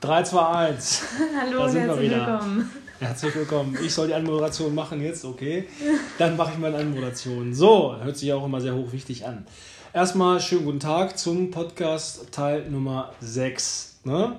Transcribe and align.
3, 0.00 0.22
2, 0.22 0.46
1. 0.46 1.02
Hallo 1.40 1.62
herzlich 1.62 2.10
willkommen. 2.12 2.70
Herzlich 3.00 3.34
willkommen. 3.34 3.76
Ich 3.84 3.92
soll 3.92 4.06
die 4.06 4.14
Anmoderation 4.14 4.72
machen 4.72 5.02
jetzt, 5.02 5.24
okay? 5.24 5.66
Dann 6.18 6.36
mache 6.36 6.52
ich 6.52 6.58
meine 6.58 6.76
Anmoderation. 6.76 7.52
So, 7.52 7.96
hört 8.00 8.16
sich 8.16 8.32
auch 8.32 8.44
immer 8.44 8.60
sehr 8.60 8.76
hochwichtig 8.76 9.26
an. 9.26 9.44
Erstmal 9.92 10.40
schönen 10.40 10.66
guten 10.66 10.78
Tag 10.78 11.18
zum 11.18 11.50
Podcast 11.50 12.30
Teil 12.30 12.70
Nummer 12.70 13.12
6. 13.18 13.98
Ne? 14.04 14.36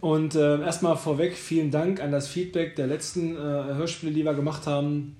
Und 0.00 0.34
äh, 0.34 0.60
erstmal 0.62 0.96
vorweg 0.96 1.36
vielen 1.36 1.70
Dank 1.70 2.02
an 2.02 2.10
das 2.10 2.26
Feedback 2.26 2.74
der 2.74 2.88
letzten 2.88 3.36
äh, 3.36 3.38
Hörspiele, 3.38 4.12
die 4.12 4.24
wir 4.24 4.34
gemacht 4.34 4.66
haben. 4.66 5.16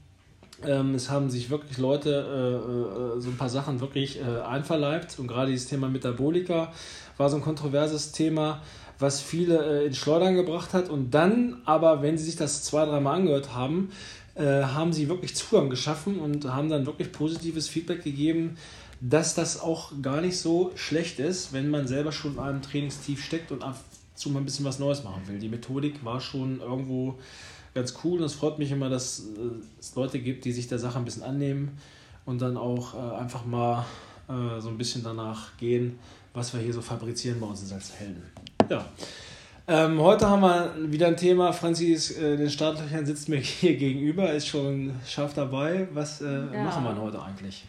Ähm, 0.67 0.97
es 0.97 1.09
haben 1.09 1.31
sich 1.31 1.51
wirklich 1.51 1.79
Leute 1.79 2.11
äh, 2.11 3.17
äh, 3.17 3.21
so 3.21 3.31
ein 3.31 3.37
paar 3.37 3.49
Sachen 3.49 3.79
wirklich 3.79 4.19
äh, 4.21 4.41
einverleibt 4.41 5.21
und 5.21 5.29
gerade 5.29 5.53
dieses 5.53 5.69
Thema 5.69 5.89
Metabolika 5.89 6.73
war 7.17 7.31
so 7.31 7.37
ein 7.37 7.43
kontroverses 7.43 8.11
Thema, 8.11 8.61
was 8.99 9.21
viele 9.21 9.83
äh, 9.83 9.87
ins 9.87 9.99
Schleudern 9.99 10.35
gebracht 10.35 10.75
hat 10.75 10.89
und 10.89 11.13
dann 11.13 11.61
aber, 11.65 12.03
wenn 12.03 12.19
sie 12.19 12.25
sich 12.25 12.37
das 12.37 12.65
zwei, 12.65 12.85
dreimal 12.85 13.17
angehört 13.17 13.55
haben, 13.55 13.91
äh, 14.35 14.63
haben 14.63 14.93
sie 14.93 15.09
wirklich 15.09 15.35
Zugang 15.35 15.71
geschaffen 15.71 16.19
und 16.19 16.45
haben 16.45 16.69
dann 16.69 16.87
wirklich 16.87 17.13
positives 17.13 17.69
Feedback 17.69 18.03
gegeben, 18.03 18.57
dass 19.01 19.35
das 19.35 19.61
auch 19.61 19.93
gar 20.03 20.21
nicht 20.21 20.39
so 20.39 20.73
schlecht 20.75 21.21
ist, 21.21 21.53
wenn 21.53 21.71
man 21.71 21.87
selber 21.87 22.13
schon 22.13 22.35
in 22.35 22.39
einem 22.41 22.63
Trainingstief 22.63 23.25
steckt 23.25 23.53
und 23.53 23.63
ab 23.63 23.79
zu 24.15 24.31
mal 24.31 24.41
ein 24.41 24.45
bisschen 24.45 24.65
was 24.65 24.81
Neues 24.81 25.05
machen 25.05 25.23
will. 25.29 25.39
Die 25.39 25.49
Methodik 25.49 26.05
war 26.05 26.21
schon 26.21 26.61
irgendwo 26.61 27.19
ganz 27.75 27.95
cool 28.03 28.19
und 28.19 28.25
es 28.25 28.35
freut 28.35 28.59
mich 28.59 28.73
immer, 28.73 28.89
dass 28.89 29.21
äh, 29.21 29.61
es 29.79 29.95
Leute 29.95 30.19
gibt, 30.19 30.45
die 30.45 30.53
sich 30.53 30.67
der 30.67 30.79
Sache 30.79 30.99
ein 30.99 31.05
bisschen 31.05 31.23
annehmen 31.23 31.79
und 32.25 32.43
dann 32.43 32.57
auch 32.57 32.95
äh, 32.95 33.17
einfach 33.17 33.45
mal 33.45 33.87
äh, 34.29 34.61
so 34.61 34.69
ein 34.69 34.77
bisschen 34.77 35.05
danach 35.05 35.57
gehen, 35.57 35.99
was 36.35 36.53
wir 36.53 36.61
hier 36.61 36.73
so 36.73 36.83
fabrizieren 36.83 37.41
bei 37.41 37.47
uns 37.47 37.63
in 37.63 37.69
Salzhelden. 37.69 38.58
Ja. 38.69 38.85
Ähm, 39.67 40.01
heute 40.01 40.29
haben 40.29 40.43
wir 40.43 40.75
wieder 40.91 41.09
ein 41.09 41.17
Thema. 41.17 41.53
Franzi 41.53 41.93
ist 41.93 42.19
äh, 42.19 42.37
den 42.37 42.51
Startlöchern 42.51 43.07
sitzt 43.07 43.29
mir 43.29 43.37
hier 43.39 43.77
gegenüber, 43.77 44.33
ist 44.33 44.47
schon 44.47 44.95
scharf 45.07 45.35
dabei. 45.35 45.89
Was 45.93 46.21
äh, 46.21 46.27
ja. 46.27 46.63
machen 46.65 46.85
wir 46.85 47.01
heute 47.01 47.23
eigentlich? 47.23 47.65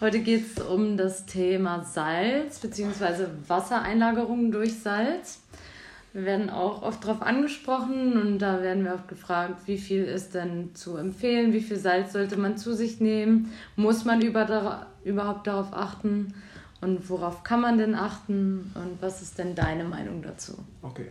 Heute 0.00 0.20
geht 0.20 0.44
es 0.56 0.62
um 0.62 0.96
das 0.96 1.26
Thema 1.26 1.84
Salz 1.84 2.58
bzw. 2.58 3.26
Wassereinlagerung 3.46 4.50
durch 4.50 4.78
Salz. 4.78 5.40
Wir 6.12 6.24
werden 6.24 6.50
auch 6.50 6.82
oft 6.82 7.04
darauf 7.04 7.22
angesprochen 7.22 8.20
und 8.20 8.38
da 8.38 8.60
werden 8.60 8.84
wir 8.84 8.92
oft 8.92 9.08
gefragt, 9.08 9.62
wie 9.66 9.78
viel 9.78 10.04
ist 10.04 10.34
denn 10.34 10.74
zu 10.74 10.96
empfehlen, 10.96 11.54
wie 11.54 11.62
viel 11.62 11.78
Salz 11.78 12.12
sollte 12.12 12.36
man 12.36 12.58
zu 12.58 12.74
sich 12.74 13.00
nehmen, 13.00 13.52
muss 13.76 14.04
man 14.04 14.20
über, 14.20 14.86
überhaupt 15.04 15.46
darauf 15.46 15.72
achten 15.72 16.34
und 16.82 17.08
worauf 17.08 17.42
kann 17.44 17.60
man 17.60 17.78
denn 17.78 17.94
achten 17.94 18.72
und 18.74 19.00
was 19.00 19.22
ist 19.22 19.38
denn 19.38 19.54
deine 19.54 19.84
Meinung 19.84 20.20
dazu? 20.20 20.58
Okay. 20.82 21.06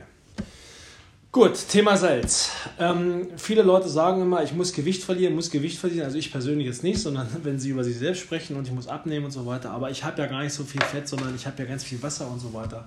Gut, 1.31 1.53
Thema 1.69 1.95
Salz. 1.95 2.51
Ähm, 2.77 3.27
viele 3.37 3.61
Leute 3.61 3.87
sagen 3.87 4.21
immer, 4.21 4.43
ich 4.43 4.53
muss 4.53 4.73
Gewicht 4.73 5.01
verlieren, 5.01 5.33
muss 5.33 5.49
Gewicht 5.49 5.79
verlieren. 5.79 6.03
Also 6.03 6.17
ich 6.17 6.29
persönlich 6.29 6.67
jetzt 6.67 6.83
nicht, 6.83 6.99
sondern 6.99 7.25
wenn 7.43 7.57
sie 7.57 7.69
über 7.69 7.85
sich 7.85 7.97
selbst 7.97 8.19
sprechen 8.19 8.57
und 8.57 8.67
ich 8.67 8.73
muss 8.73 8.89
abnehmen 8.89 9.25
und 9.25 9.31
so 9.31 9.45
weiter. 9.45 9.71
Aber 9.71 9.89
ich 9.89 10.03
habe 10.03 10.21
ja 10.21 10.27
gar 10.27 10.43
nicht 10.43 10.53
so 10.53 10.65
viel 10.65 10.81
Fett, 10.81 11.07
sondern 11.07 11.33
ich 11.33 11.47
habe 11.47 11.63
ja 11.63 11.69
ganz 11.69 11.85
viel 11.85 12.03
Wasser 12.03 12.29
und 12.29 12.39
so 12.39 12.53
weiter. 12.53 12.85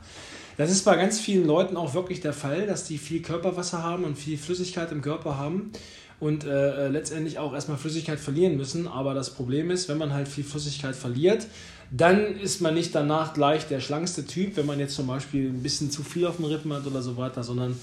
Das 0.58 0.70
ist 0.70 0.84
bei 0.84 0.94
ganz 0.96 1.19
vielen 1.19 1.46
Leuten 1.46 1.78
auch 1.78 1.94
wirklich 1.94 2.20
der 2.20 2.34
Fall, 2.34 2.66
dass 2.66 2.84
die 2.84 2.98
viel 2.98 3.22
Körperwasser 3.22 3.82
haben 3.82 4.04
und 4.04 4.19
viel 4.19 4.36
Flüssigkeit 4.36 4.92
im 4.92 5.00
Körper 5.00 5.38
haben 5.38 5.72
und 6.20 6.44
äh, 6.44 6.86
äh, 6.86 6.88
letztendlich 6.88 7.38
auch 7.38 7.54
erstmal 7.54 7.76
Flüssigkeit 7.76 8.18
verlieren 8.18 8.56
müssen. 8.56 8.86
Aber 8.88 9.14
das 9.14 9.30
Problem 9.30 9.70
ist, 9.70 9.88
wenn 9.88 9.98
man 9.98 10.12
halt 10.12 10.28
viel 10.28 10.44
Flüssigkeit 10.44 10.96
verliert, 10.96 11.46
dann 11.90 12.36
ist 12.36 12.60
man 12.60 12.74
nicht 12.74 12.94
danach 12.94 13.34
gleich 13.34 13.66
der 13.66 13.80
schlankste 13.80 14.26
Typ, 14.26 14.56
wenn 14.56 14.66
man 14.66 14.78
jetzt 14.80 14.94
zum 14.94 15.06
Beispiel 15.06 15.48
ein 15.48 15.62
bisschen 15.62 15.90
zu 15.90 16.02
viel 16.02 16.26
auf 16.26 16.36
dem 16.36 16.46
Rippen 16.46 16.72
hat 16.72 16.86
oder 16.86 17.02
so 17.02 17.16
weiter, 17.16 17.42
sondern 17.42 17.76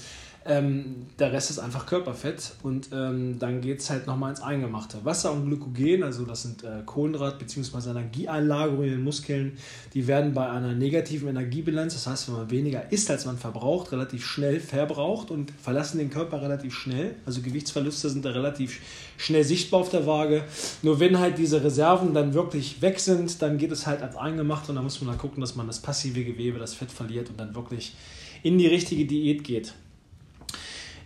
ähm, 0.44 1.06
der 1.18 1.32
Rest 1.32 1.50
ist 1.50 1.58
einfach 1.58 1.86
Körperfett 1.86 2.52
und 2.62 2.88
ähm, 2.92 3.38
dann 3.38 3.60
geht 3.60 3.80
es 3.80 3.90
halt 3.90 4.06
nochmal 4.06 4.30
ins 4.30 4.40
Eingemachte. 4.40 4.98
Wasser 5.04 5.32
und 5.32 5.46
Glykogen, 5.46 6.02
also 6.02 6.24
das 6.24 6.42
sind 6.42 6.64
äh, 6.64 6.82
Kohlenhydrat- 6.84 7.38
bzw. 7.38 7.90
Energieeinlagerungen 7.90 8.84
in 8.84 8.90
den 8.92 9.04
Muskeln, 9.04 9.56
die 9.94 10.06
werden 10.06 10.34
bei 10.34 10.50
einer 10.50 10.74
negativen 10.74 11.28
Energiebilanz, 11.28 11.94
das 11.94 12.06
heißt, 12.06 12.28
wenn 12.28 12.36
man 12.36 12.50
weniger 12.50 12.90
isst, 12.90 13.10
als 13.10 13.24
man 13.26 13.38
verbraucht, 13.38 13.92
relativ 13.92 14.24
schnell 14.24 14.60
verbraucht 14.60 15.30
und 15.30 15.52
verlassen 15.62 15.98
den 15.98 16.10
Körper 16.10 16.42
relativ 16.42 16.74
schnell. 16.74 17.14
Also 17.24 17.40
Gewichtsverluste 17.42 18.10
sind 18.10 18.24
da 18.24 18.30
relativ 18.30 18.80
schnell 19.16 19.44
sichtbar 19.44 19.80
auf 19.80 19.90
der 19.90 20.06
Waage. 20.06 20.44
Nur 20.82 20.98
wenn 20.98 21.18
halt 21.18 21.38
diese 21.38 21.62
Reserven 21.62 22.14
dann 22.14 22.34
wirklich 22.34 22.82
weg 22.82 22.98
sind, 22.98 23.40
dann 23.42 23.58
geht 23.58 23.72
es 23.72 23.86
halt 23.86 24.00
ans 24.02 24.16
Eingemachte 24.16 24.70
und 24.72 24.76
da 24.76 24.82
muss 24.82 25.00
man 25.00 25.10
dann 25.10 25.18
gucken, 25.18 25.40
dass 25.40 25.54
man 25.54 25.66
das 25.66 25.80
passive 25.80 26.24
Gewebe, 26.24 26.58
das 26.58 26.74
Fett 26.74 26.90
verliert 26.90 27.30
und 27.30 27.38
dann 27.38 27.54
wirklich 27.54 27.94
in 28.42 28.58
die 28.58 28.66
richtige 28.66 29.04
Diät 29.04 29.44
geht. 29.44 29.74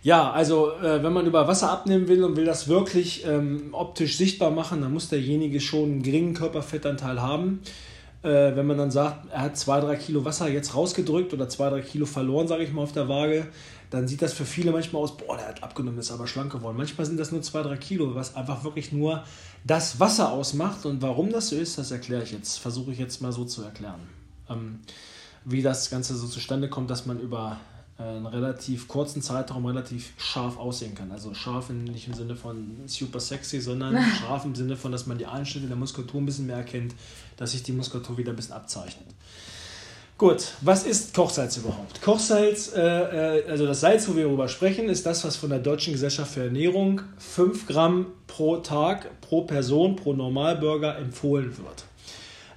Ja, 0.07 0.31
also 0.31 0.71
äh, 0.71 1.03
wenn 1.03 1.11
man 1.11 1.25
über 1.25 1.49
Wasser 1.49 1.69
abnehmen 1.69 2.07
will 2.07 2.23
und 2.23 2.37
will 2.37 2.45
das 2.45 2.69
wirklich 2.69 3.25
ähm, 3.25 3.73
optisch 3.73 4.15
sichtbar 4.15 4.51
machen, 4.51 4.79
dann 4.79 4.93
muss 4.93 5.09
derjenige 5.09 5.59
schon 5.59 5.83
einen 5.83 6.01
geringen 6.01 6.33
Körperfettanteil 6.33 7.21
haben. 7.21 7.59
Äh, 8.23 8.55
wenn 8.55 8.65
man 8.65 8.77
dann 8.77 8.89
sagt, 8.89 9.29
er 9.33 9.41
hat 9.41 9.57
zwei, 9.57 9.81
drei 9.81 9.97
Kilo 9.97 10.23
Wasser 10.23 10.47
jetzt 10.47 10.73
rausgedrückt 10.75 11.33
oder 11.33 11.49
zwei, 11.49 11.69
drei 11.69 11.81
Kilo 11.81 12.05
verloren, 12.05 12.47
sage 12.47 12.63
ich 12.63 12.71
mal, 12.71 12.83
auf 12.83 12.93
der 12.93 13.09
Waage, 13.09 13.47
dann 13.89 14.07
sieht 14.07 14.21
das 14.21 14.31
für 14.31 14.45
viele 14.45 14.71
manchmal 14.71 15.01
aus, 15.01 15.17
boah, 15.17 15.35
der 15.35 15.49
hat 15.49 15.61
abgenommen, 15.61 15.99
ist 15.99 16.09
aber 16.09 16.25
schlank 16.25 16.53
geworden. 16.53 16.77
Manchmal 16.77 17.05
sind 17.05 17.19
das 17.19 17.33
nur 17.33 17.41
zwei, 17.41 17.61
drei 17.61 17.75
Kilo, 17.75 18.15
was 18.15 18.33
einfach 18.37 18.63
wirklich 18.63 18.93
nur 18.93 19.25
das 19.65 19.99
Wasser 19.99 20.31
ausmacht. 20.31 20.85
Und 20.85 21.01
warum 21.01 21.33
das 21.33 21.49
so 21.49 21.57
ist, 21.57 21.77
das 21.77 21.91
erkläre 21.91 22.23
ich 22.23 22.31
jetzt, 22.31 22.59
versuche 22.59 22.93
ich 22.93 22.97
jetzt 22.97 23.21
mal 23.21 23.33
so 23.33 23.43
zu 23.43 23.61
erklären. 23.61 24.07
Ähm, 24.49 24.79
wie 25.43 25.61
das 25.61 25.89
Ganze 25.89 26.15
so 26.15 26.27
zustande 26.27 26.69
kommt, 26.69 26.89
dass 26.89 27.05
man 27.05 27.19
über 27.19 27.59
einen 27.97 28.27
relativ 28.27 28.87
kurzen 28.87 29.21
Zeitraum 29.21 29.65
relativ 29.65 30.13
scharf 30.17 30.57
aussehen 30.57 30.93
kann. 30.93 31.11
Also 31.11 31.33
scharf 31.33 31.69
nicht 31.69 32.07
im 32.07 32.13
Sinne 32.13 32.35
von 32.35 32.77
super 32.85 33.19
sexy, 33.19 33.59
sondern 33.59 33.97
scharf 34.19 34.45
im 34.45 34.53
Sinne 34.53 34.75
von, 34.75 34.91
dass 34.91 35.07
man 35.07 35.17
die 35.17 35.25
Einschnitte 35.25 35.67
der 35.67 35.77
Muskulatur 35.77 36.21
ein 36.21 36.25
bisschen 36.25 36.45
mehr 36.45 36.57
erkennt, 36.57 36.93
dass 37.37 37.51
sich 37.51 37.63
die 37.63 37.71
Muskulatur 37.71 38.17
wieder 38.17 38.33
ein 38.33 38.35
bisschen 38.35 38.53
abzeichnet. 38.53 39.07
Gut, 40.17 40.53
was 40.61 40.83
ist 40.83 41.13
Kochsalz 41.13 41.57
überhaupt? 41.57 42.01
Kochsalz, 42.01 42.71
äh, 42.75 42.81
äh, 42.81 43.49
also 43.49 43.67
das 43.67 43.81
Salz, 43.81 44.07
wo 44.07 44.15
wir 44.15 44.23
darüber 44.23 44.47
sprechen, 44.47 44.89
ist 44.89 45.05
das, 45.05 45.23
was 45.23 45.35
von 45.35 45.51
der 45.51 45.59
Deutschen 45.59 45.93
Gesellschaft 45.93 46.33
für 46.33 46.43
Ernährung 46.43 47.01
5 47.19 47.67
Gramm 47.67 48.07
pro 48.25 48.57
Tag, 48.57 49.21
pro 49.21 49.41
Person, 49.41 49.95
pro 49.95 50.13
Normalbürger 50.13 50.97
empfohlen 50.97 51.55
wird. 51.57 51.86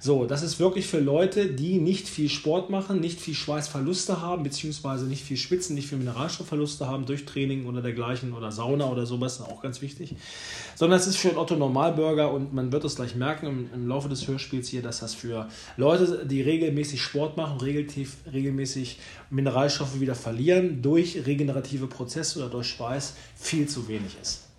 So, 0.03 0.25
das 0.25 0.41
ist 0.41 0.59
wirklich 0.59 0.87
für 0.87 0.99
Leute, 0.99 1.45
die 1.45 1.77
nicht 1.77 2.09
viel 2.09 2.27
Sport 2.27 2.71
machen, 2.71 2.99
nicht 2.99 3.21
viel 3.21 3.35
Schweißverluste 3.35 4.19
haben, 4.19 4.41
beziehungsweise 4.41 5.05
nicht 5.05 5.23
viel 5.23 5.37
Schwitzen, 5.37 5.75
nicht 5.75 5.89
viel 5.89 5.99
Mineralstoffverluste 5.99 6.87
haben 6.87 7.05
durch 7.05 7.25
Training 7.25 7.67
oder 7.67 7.83
dergleichen 7.83 8.33
oder 8.33 8.51
Sauna 8.51 8.89
oder 8.89 9.05
sowas, 9.05 9.39
auch 9.41 9.61
ganz 9.61 9.83
wichtig. 9.83 10.15
Sondern 10.73 10.99
es 10.99 11.05
ist 11.05 11.17
für 11.17 11.29
einen 11.29 11.37
Otto 11.37 11.55
Normalbürger 11.55 12.33
und 12.33 12.51
man 12.51 12.71
wird 12.71 12.83
es 12.83 12.95
gleich 12.95 13.15
merken 13.15 13.45
im, 13.45 13.69
im, 13.75 13.87
Laufe 13.87 14.09
des 14.09 14.27
Hörspiels 14.27 14.69
hier, 14.69 14.81
dass 14.81 15.01
das 15.01 15.13
für 15.13 15.47
Leute, 15.77 16.25
die 16.25 16.41
regelmäßig 16.41 16.99
Sport 16.99 17.37
machen, 17.37 17.59
regelmäßig 17.61 18.97
Mineralstoffe 19.29 19.99
wieder 19.99 20.15
verlieren, 20.15 20.81
durch 20.81 21.27
regenerative 21.27 21.85
Prozesse 21.85 22.39
oder 22.39 22.49
durch 22.49 22.69
Schweiß 22.69 23.13
viel 23.35 23.67
zu 23.67 23.87
wenig 23.87 24.17
ist. 24.19 24.50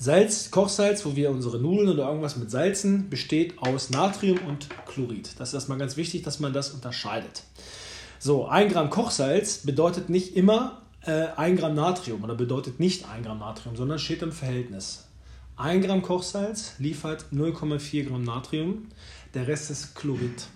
Salz, 0.00 0.52
Kochsalz, 0.52 1.04
wo 1.04 1.16
wir 1.16 1.32
unsere 1.32 1.58
Nudeln 1.58 1.88
oder 1.88 2.06
irgendwas 2.06 2.36
mit 2.36 2.52
salzen, 2.52 3.10
besteht 3.10 3.58
aus 3.58 3.90
Natrium 3.90 4.38
und 4.46 4.68
Chlorid. 4.86 5.30
Das 5.40 5.48
ist 5.48 5.54
erstmal 5.54 5.76
ganz 5.76 5.96
wichtig, 5.96 6.22
dass 6.22 6.38
man 6.38 6.52
das 6.52 6.70
unterscheidet. 6.70 7.42
So, 8.20 8.46
1 8.46 8.72
Gramm 8.72 8.90
Kochsalz 8.90 9.58
bedeutet 9.58 10.08
nicht 10.08 10.36
immer 10.36 10.82
äh, 11.04 11.26
1 11.34 11.58
Gramm 11.58 11.74
Natrium 11.74 12.22
oder 12.22 12.36
bedeutet 12.36 12.78
nicht 12.78 13.08
1 13.08 13.26
Gramm 13.26 13.40
Natrium, 13.40 13.74
sondern 13.74 13.98
steht 13.98 14.22
im 14.22 14.30
Verhältnis. 14.30 15.08
1 15.56 15.84
Gramm 15.84 16.02
Kochsalz 16.02 16.74
liefert 16.78 17.24
0,4 17.32 18.04
Gramm 18.04 18.22
Natrium, 18.22 18.86
der 19.34 19.48
Rest 19.48 19.72
ist 19.72 19.96
Chlorid. 19.96 20.46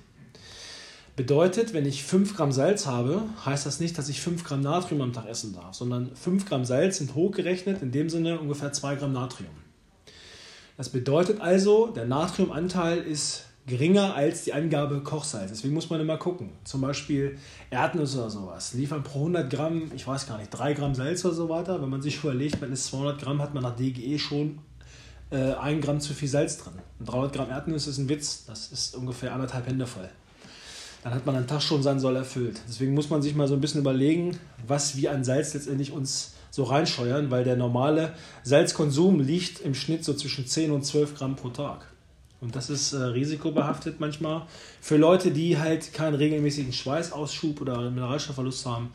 Bedeutet, 1.15 1.75
wenn 1.75 1.85
ich 1.85 2.05
5 2.05 2.35
Gramm 2.35 2.53
Salz 2.53 2.87
habe, 2.87 3.23
heißt 3.45 3.67
das 3.67 3.81
nicht, 3.81 3.99
dass 3.99 4.09
ich 4.09 4.23
5 4.23 4.45
Gramm 4.45 4.63
Natrium 4.63 5.03
am 5.03 5.13
Tag 5.13 5.27
essen 5.29 5.53
darf, 5.53 5.75
sondern 5.75 6.17
5 6.17 6.47
Gramm 6.47 6.65
Salz 6.65 6.97
sind 6.97 7.15
hochgerechnet, 7.15 7.83
in 7.83 7.93
dem 7.93 8.09
Sinne 8.09 8.41
ungefähr 8.41 8.73
2 8.73 8.95
Gramm 8.97 9.13
Natrium. 9.13 9.53
Das 10.79 10.89
bedeutet 10.89 11.43
also, 11.43 11.89
der 11.89 12.07
Natriumanteil 12.07 12.97
ist 12.97 13.45
geringer 13.67 14.15
als 14.15 14.45
die 14.45 14.55
Angabe 14.55 15.03
Kochsalz. 15.03 15.51
Deswegen 15.51 15.75
muss 15.75 15.91
man 15.91 16.01
immer 16.01 16.17
gucken. 16.17 16.49
Zum 16.65 16.81
Beispiel 16.81 17.37
Erdnüsse 17.69 18.19
oder 18.19 18.31
sowas 18.31 18.73
liefern 18.73 19.03
pro 19.03 19.19
100 19.19 19.51
Gramm, 19.51 19.93
ich 19.95 20.07
weiß 20.07 20.27
gar 20.27 20.39
nicht, 20.39 20.49
3 20.49 20.73
Gramm 20.73 20.95
Salz 20.95 21.27
oder 21.27 21.35
so 21.35 21.51
weiter. 21.51 21.83
Wenn 21.83 21.91
man 21.91 22.01
sich 22.01 22.25
überlegt, 22.25 22.59
man 22.63 22.73
isst 22.73 22.87
200 22.87 23.21
Gramm, 23.21 23.43
hat 23.43 23.53
man 23.53 23.63
nach 23.63 23.77
DGE 23.77 24.19
schon 24.19 24.61
äh, 25.31 25.53
1 25.53 25.85
Gramm 25.85 26.01
zu 26.01 26.15
viel 26.15 26.29
Salz 26.29 26.57
drin. 26.57 26.73
Und 26.99 27.07
300 27.07 27.35
Gramm 27.35 27.51
Erdnüsse 27.51 27.91
ist 27.91 27.99
ein 27.99 28.09
Witz. 28.09 28.47
Das 28.47 28.73
ist 28.73 28.97
ungefähr 28.97 29.35
anderthalb 29.35 29.67
Hände 29.67 29.87
voll 29.87 30.09
dann 31.03 31.15
hat 31.15 31.27
man 31.27 31.37
am 31.37 31.47
Tag 31.47 31.63
schon 31.63 31.83
seinen 31.83 32.01
Soll 32.01 32.17
erfüllt. 32.17 32.61
Deswegen 32.69 32.95
muss 32.95 33.11
man 33.11 33.23
sich 33.23 33.35
mal 33.35 33.49
so 33.49 33.55
ein 33.55 33.61
bisschen 33.61 33.81
überlegen, 33.81 34.39
was 34.67 34.97
wir 34.97 35.13
an 35.13 35.25
Salz 35.25 35.53
letztendlich 35.53 35.93
uns 35.93 36.35
so 36.51 36.65
reinscheuern, 36.65 37.31
weil 37.31 37.45
der 37.45 37.57
normale 37.57 38.15
Salzkonsum 38.45 39.21
liegt 39.21 39.61
im 39.61 39.75
Schnitt 39.75 40.05
so 40.05 40.15
zwischen 40.15 40.47
10 40.47 40.71
und 40.71 40.85
12 40.85 41.17
Gramm 41.17 41.35
pro 41.35 41.49
Tag. 41.49 41.87
Und 42.41 42.57
das 42.57 42.71
ist 42.71 42.93
äh, 42.93 42.99
risikobehaftet 42.99 44.01
manchmal. 44.01 44.47
Für 44.81 44.97
Leute, 44.97 45.31
die 45.31 45.59
halt 45.59 45.93
keinen 45.93 46.15
regelmäßigen 46.15 46.73
Schweißausschub 46.73 47.61
oder 47.61 47.91
Mineralstoffverlust 47.91 48.67
haben, 48.67 48.91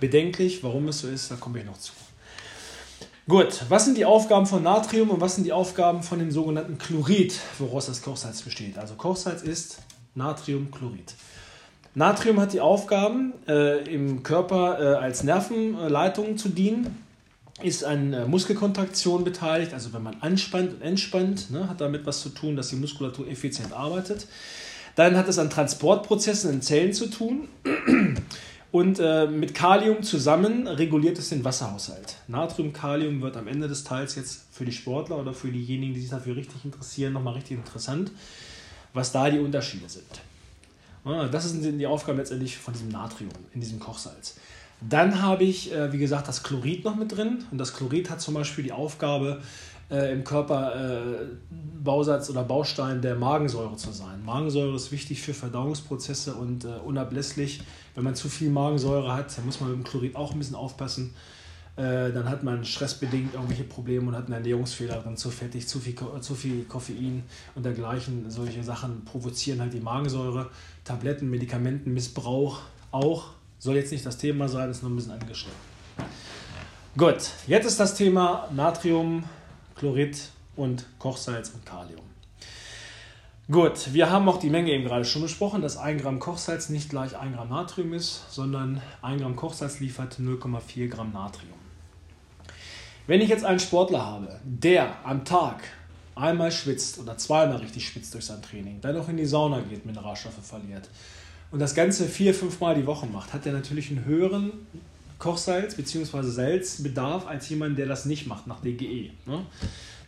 bedenklich. 0.00 0.62
Warum 0.62 0.88
es 0.88 1.00
so 1.00 1.08
ist, 1.08 1.30
da 1.30 1.36
komme 1.36 1.60
ich 1.60 1.64
noch 1.64 1.78
zu. 1.78 1.92
Gut, 3.26 3.64
was 3.68 3.84
sind 3.84 3.96
die 3.96 4.04
Aufgaben 4.04 4.46
von 4.46 4.62
Natrium 4.62 5.10
und 5.10 5.20
was 5.20 5.36
sind 5.36 5.44
die 5.44 5.52
Aufgaben 5.52 6.02
von 6.02 6.18
dem 6.18 6.30
sogenannten 6.30 6.78
Chlorid, 6.78 7.38
woraus 7.58 7.86
das 7.86 8.02
Kochsalz 8.02 8.42
besteht? 8.42 8.76
Also 8.76 8.94
Kochsalz 8.94 9.42
ist 9.42 9.78
Natriumchlorid. 10.14 11.14
Natrium 11.94 12.40
hat 12.40 12.52
die 12.52 12.60
Aufgaben, 12.60 13.32
äh, 13.48 13.82
im 13.92 14.22
Körper 14.22 14.78
äh, 14.80 14.96
als 14.96 15.24
Nervenleitung 15.24 16.36
zu 16.36 16.48
dienen, 16.48 17.04
ist 17.62 17.84
an 17.84 18.12
äh, 18.12 18.26
Muskelkontraktion 18.26 19.24
beteiligt, 19.24 19.74
also 19.74 19.92
wenn 19.92 20.02
man 20.02 20.16
anspannt 20.20 20.74
und 20.74 20.82
entspannt, 20.82 21.50
ne, 21.50 21.68
hat 21.68 21.80
damit 21.80 22.06
was 22.06 22.20
zu 22.20 22.30
tun, 22.30 22.56
dass 22.56 22.68
die 22.68 22.76
Muskulatur 22.76 23.26
effizient 23.28 23.72
arbeitet. 23.72 24.26
Dann 24.94 25.16
hat 25.16 25.28
es 25.28 25.38
an 25.38 25.50
Transportprozessen 25.50 26.52
in 26.52 26.62
Zellen 26.62 26.92
zu 26.92 27.08
tun. 27.08 27.48
Und 28.72 29.00
äh, 29.00 29.26
mit 29.26 29.52
Kalium 29.52 30.04
zusammen 30.04 30.68
reguliert 30.68 31.18
es 31.18 31.30
den 31.30 31.44
Wasserhaushalt. 31.44 32.14
Natrium, 32.28 32.72
Kalium 32.72 33.20
wird 33.20 33.36
am 33.36 33.48
Ende 33.48 33.66
des 33.66 33.82
Teils 33.82 34.14
jetzt 34.14 34.42
für 34.52 34.64
die 34.64 34.70
Sportler 34.70 35.18
oder 35.18 35.34
für 35.34 35.48
diejenigen, 35.48 35.92
die 35.92 36.00
sich 36.00 36.10
dafür 36.10 36.36
richtig 36.36 36.64
interessieren, 36.64 37.12
nochmal 37.12 37.34
richtig 37.34 37.58
interessant, 37.58 38.12
was 38.94 39.10
da 39.10 39.28
die 39.28 39.40
Unterschiede 39.40 39.88
sind. 39.88 40.20
Ja, 41.04 41.28
das 41.28 41.50
sind 41.50 41.78
die 41.78 41.86
Aufgaben 41.86 42.18
letztendlich 42.18 42.58
von 42.58 42.74
diesem 42.74 42.88
Natrium 42.88 43.30
in 43.54 43.60
diesem 43.60 43.80
Kochsalz. 43.80 44.36
Dann 44.80 45.22
habe 45.22 45.44
ich, 45.44 45.72
äh, 45.72 45.92
wie 45.92 45.98
gesagt, 45.98 46.28
das 46.28 46.42
Chlorid 46.42 46.84
noch 46.84 46.96
mit 46.96 47.16
drin. 47.16 47.44
Und 47.50 47.58
das 47.58 47.74
Chlorid 47.74 48.10
hat 48.10 48.20
zum 48.20 48.34
Beispiel 48.34 48.64
die 48.64 48.72
Aufgabe, 48.72 49.42
äh, 49.90 50.12
im 50.12 50.24
Körper 50.24 50.74
äh, 50.74 51.26
Bausatz 51.82 52.30
oder 52.30 52.44
Baustein 52.44 53.02
der 53.02 53.16
Magensäure 53.16 53.76
zu 53.76 53.90
sein. 53.90 54.24
Magensäure 54.24 54.76
ist 54.76 54.92
wichtig 54.92 55.20
für 55.20 55.34
Verdauungsprozesse 55.34 56.34
und 56.34 56.64
unablässlich. 56.64 57.62
Wenn 57.94 58.04
man 58.04 58.14
zu 58.14 58.28
viel 58.28 58.50
Magensäure 58.50 59.14
hat, 59.14 59.36
dann 59.36 59.46
muss 59.46 59.60
man 59.60 59.70
mit 59.70 59.78
dem 59.78 59.84
Chlorid 59.84 60.14
auch 60.14 60.32
ein 60.32 60.38
bisschen 60.38 60.54
aufpassen. 60.54 61.14
Äh, 61.76 62.12
dann 62.12 62.28
hat 62.28 62.42
man 62.42 62.64
stressbedingt 62.64 63.34
irgendwelche 63.34 63.64
Probleme 63.64 64.08
und 64.08 64.16
hat 64.16 64.26
einen 64.26 64.34
Ernährungsfehler 64.34 65.00
drin, 65.00 65.16
zu 65.16 65.30
fettig, 65.30 65.66
zu 65.66 65.78
viel, 65.78 65.94
zu 66.20 66.34
viel 66.34 66.64
Koffein 66.64 67.22
und 67.54 67.64
dergleichen. 67.64 68.30
Solche 68.30 68.62
Sachen 68.62 69.04
provozieren 69.04 69.60
halt 69.60 69.72
die 69.72 69.80
Magensäure. 69.80 70.50
Tabletten, 70.84 71.30
Medikamentenmissbrauch 71.30 72.60
auch. 72.90 73.26
Soll 73.58 73.76
jetzt 73.76 73.92
nicht 73.92 74.04
das 74.04 74.18
Thema 74.18 74.48
sein, 74.48 74.70
ist 74.70 74.82
nur 74.82 74.90
ein 74.90 74.96
bisschen 74.96 75.12
angeschnitten. 75.12 75.58
Gut, 76.96 77.30
jetzt 77.46 77.66
ist 77.66 77.78
das 77.78 77.94
Thema 77.94 78.48
Natrium, 78.52 79.24
Chlorid 79.76 80.18
und 80.56 80.86
Kochsalz 80.98 81.50
und 81.50 81.64
Kalium. 81.64 82.00
Gut, 83.50 83.92
wir 83.92 84.10
haben 84.10 84.28
auch 84.28 84.38
die 84.38 84.50
Menge 84.50 84.70
eben 84.70 84.84
gerade 84.84 85.04
schon 85.04 85.22
besprochen, 85.22 85.62
dass 85.62 85.76
1 85.76 86.02
Gramm 86.02 86.18
Kochsalz 86.18 86.68
nicht 86.68 86.90
gleich 86.90 87.16
1 87.16 87.36
Gramm 87.36 87.48
Natrium 87.48 87.92
ist, 87.92 88.32
sondern 88.32 88.82
1 89.02 89.22
Gramm 89.22 89.36
Kochsalz 89.36 89.80
liefert 89.80 90.18
0,4 90.20 90.88
Gramm 90.88 91.12
Natrium. 91.12 91.59
Wenn 93.06 93.20
ich 93.20 93.28
jetzt 93.28 93.44
einen 93.44 93.60
Sportler 93.60 94.04
habe, 94.04 94.40
der 94.44 95.04
am 95.04 95.24
Tag 95.24 95.62
einmal 96.14 96.52
schwitzt 96.52 96.98
oder 96.98 97.16
zweimal 97.16 97.56
richtig 97.56 97.88
schwitzt 97.88 98.14
durch 98.14 98.26
sein 98.26 98.42
Training, 98.42 98.80
dann 98.80 98.96
auch 98.96 99.08
in 99.08 99.16
die 99.16 99.26
Sauna 99.26 99.60
geht, 99.60 99.86
Mineralstoffe 99.86 100.34
verliert 100.42 100.88
und 101.50 101.58
das 101.58 101.74
Ganze 101.74 102.06
vier, 102.06 102.34
fünf 102.34 102.60
Mal 102.60 102.74
die 102.74 102.86
Woche 102.86 103.06
macht, 103.06 103.32
hat 103.32 103.46
er 103.46 103.52
natürlich 103.52 103.90
einen 103.90 104.04
höheren 104.04 104.52
Kochsalz 105.18 105.74
bzw. 105.74 106.22
Salzbedarf 106.22 107.26
als 107.26 107.48
jemand, 107.48 107.78
der 107.78 107.86
das 107.86 108.06
nicht 108.06 108.26
macht, 108.26 108.46
nach 108.46 108.60
DGE. 108.60 109.10
Ne? 109.26 109.44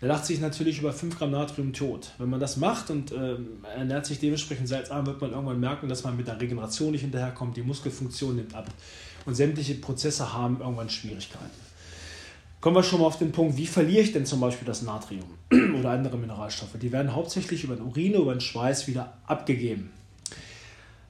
Der 0.01 0.09
lacht 0.09 0.27
sich 0.27 0.41
natürlich 0.41 0.81
über 0.81 0.93
5 0.93 1.17
Gramm 1.17 1.31
Natrium 1.31 1.73
tot. 1.73 2.11
Wenn 2.19 2.29
man 2.29 2.41
das 2.41 2.57
macht 2.57 2.91
und 2.91 3.13
ähm, 3.13 3.47
ernährt 3.77 4.05
sich 4.05 4.19
dementsprechend 4.19 4.69
salzarm, 4.69 5.07
wird 5.07 5.21
man 5.21 5.31
irgendwann 5.31 5.61
merken, 5.61 5.89
dass 5.89 6.03
man 6.03 6.17
mit 6.17 6.27
der 6.27 6.41
Regeneration 6.41 6.91
nicht 6.91 7.03
hinterherkommt, 7.03 7.57
die 7.57 7.63
Muskelfunktion 7.63 8.35
nimmt 8.35 8.55
ab 8.55 8.67
und 9.27 9.37
sämtliche 9.37 9.75
Prozesse 9.75 10.33
haben 10.33 10.61
irgendwann 10.61 10.91
Schwierigkeiten. 10.91 11.51
Kommen 12.63 12.77
wir 12.77 12.85
schon 12.85 13.01
mal 13.01 13.07
auf 13.07 13.19
den 13.19 13.33
Punkt, 13.33 13.57
wie 13.57 13.67
verliere 13.67 14.03
ich 14.03 14.13
denn 14.13 14.25
zum 14.25 14.39
Beispiel 14.39 14.65
das 14.65 14.83
Natrium 14.83 15.25
oder 15.81 15.91
andere 15.91 16.17
Mineralstoffe? 16.17 16.79
Die 16.81 16.93
werden 16.93 17.13
hauptsächlich 17.13 17.65
über 17.65 17.75
den 17.75 17.85
Urin, 17.85 18.15
über 18.15 18.33
den 18.33 18.41
Schweiß 18.41 18.87
wieder 18.87 19.15
abgegeben. 19.27 19.91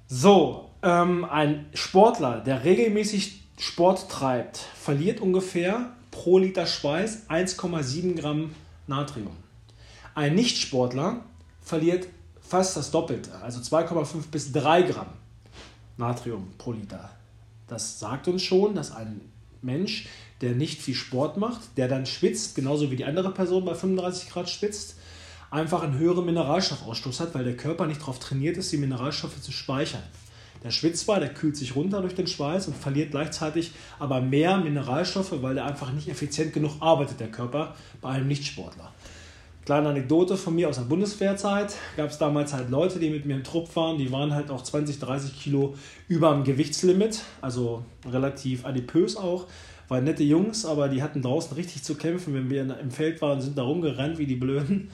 So, 0.09 0.71
ähm, 0.83 1.27
ein 1.27 1.67
Sportler, 1.75 2.41
der 2.41 2.65
regelmäßig 2.65 3.43
Sport 3.59 4.11
treibt, 4.11 4.57
verliert 4.57 5.21
ungefähr 5.21 5.93
pro 6.11 6.39
Liter 6.39 6.65
Schweiß 6.65 7.29
1,7 7.29 8.19
Gramm 8.19 8.55
Natrium. 8.87 9.37
Ein 10.15 10.35
Nichtsportler 10.37 11.21
verliert 11.61 12.09
fast 12.41 12.79
das 12.79 12.91
Doppelte, 12.91 13.31
also 13.43 13.61
2,5 13.61 14.31
bis 14.31 14.53
3 14.53 14.83
Gramm 14.83 15.09
Natrium 15.99 16.55
pro 16.57 16.73
Liter. 16.73 17.11
Das 17.69 18.01
sagt 18.01 18.27
uns 18.27 18.43
schon, 18.43 18.75
dass 18.75 18.91
ein 18.91 19.21
Mensch, 19.61 20.09
der 20.43 20.53
nicht 20.53 20.81
viel 20.83 20.94
Sport 20.94 21.37
macht, 21.37 21.61
der 21.77 21.89
dann 21.89 22.06
schwitzt, 22.06 22.55
genauso 22.55 22.91
wie 22.91 22.97
die 22.97 23.05
andere 23.05 23.33
Person 23.33 23.65
bei 23.65 23.75
35 23.75 24.31
Grad 24.31 24.50
schwitzt, 24.50 24.97
einfach 25.50 25.83
einen 25.83 25.99
höheren 25.99 26.25
Mineralstoffausstoß 26.25 27.21
hat, 27.21 27.35
weil 27.35 27.44
der 27.44 27.56
Körper 27.56 27.87
nicht 27.87 28.00
darauf 28.00 28.19
trainiert 28.19 28.56
ist, 28.56 28.73
die 28.73 28.79
Mineralstoffe 28.79 29.41
zu 29.41 29.53
speichern. 29.53 30.03
Der 30.65 30.71
schwitzt 30.71 31.05
zwar, 31.05 31.19
der 31.19 31.35
kühlt 31.35 31.56
sich 31.56 31.75
runter 31.75 32.00
durch 32.00 32.15
den 32.15 32.27
Schweiß 32.27 32.69
und 32.69 32.77
verliert 32.77 33.11
gleichzeitig 33.11 33.73
aber 33.99 34.21
mehr 34.21 34.59
Mineralstoffe, 34.59 35.43
weil 35.43 35.59
er 35.59 35.67
einfach 35.67 35.93
nicht 35.93 36.09
effizient 36.09 36.53
genug 36.53 36.73
arbeitet, 36.81 37.21
der 37.21 37.31
Körper, 37.31 37.75
bei 38.00 38.11
einem 38.11 38.29
Nichtsportler. 38.29 38.93
Kleine 39.65 39.91
Anekdote 39.91 40.37
von 40.37 40.56
mir 40.56 40.69
aus 40.69 40.77
der 40.77 40.85
Bundeswehrzeit. 40.85 41.77
Gab 41.97 42.11
es 42.11 42.19
damals 42.19 42.53
halt 42.53 42.69
Leute, 42.71 42.99
die 42.99 43.11
mit 43.11 43.27
mir 43.27 43.37
im 43.37 43.44
Trupp 43.44 43.75
waren, 43.77 43.97
die 43.97 44.11
waren 44.11 44.35
halt 44.35 44.50
auch 44.50 44.62
20, 44.62 44.99
30 44.99 45.41
Kilo 45.41 45.77
über 46.09 46.33
dem 46.33 46.43
Gewichtslimit, 46.43 47.21
also 47.41 47.85
relativ 48.11 48.65
adipös 48.65 49.17
auch. 49.17 49.47
Waren 49.88 50.05
nette 50.05 50.23
Jungs, 50.23 50.64
aber 50.64 50.88
die 50.88 51.02
hatten 51.02 51.23
draußen 51.23 51.55
richtig 51.56 51.82
zu 51.82 51.94
kämpfen. 51.94 52.34
Wenn 52.34 52.50
wir 52.50 52.79
im 52.79 52.90
Feld 52.90 53.20
waren, 53.20 53.40
sind 53.40 53.58
da 53.58 53.62
rumgerannt 53.62 54.19
wie 54.19 54.26
die 54.26 54.37
Blöden. 54.37 54.90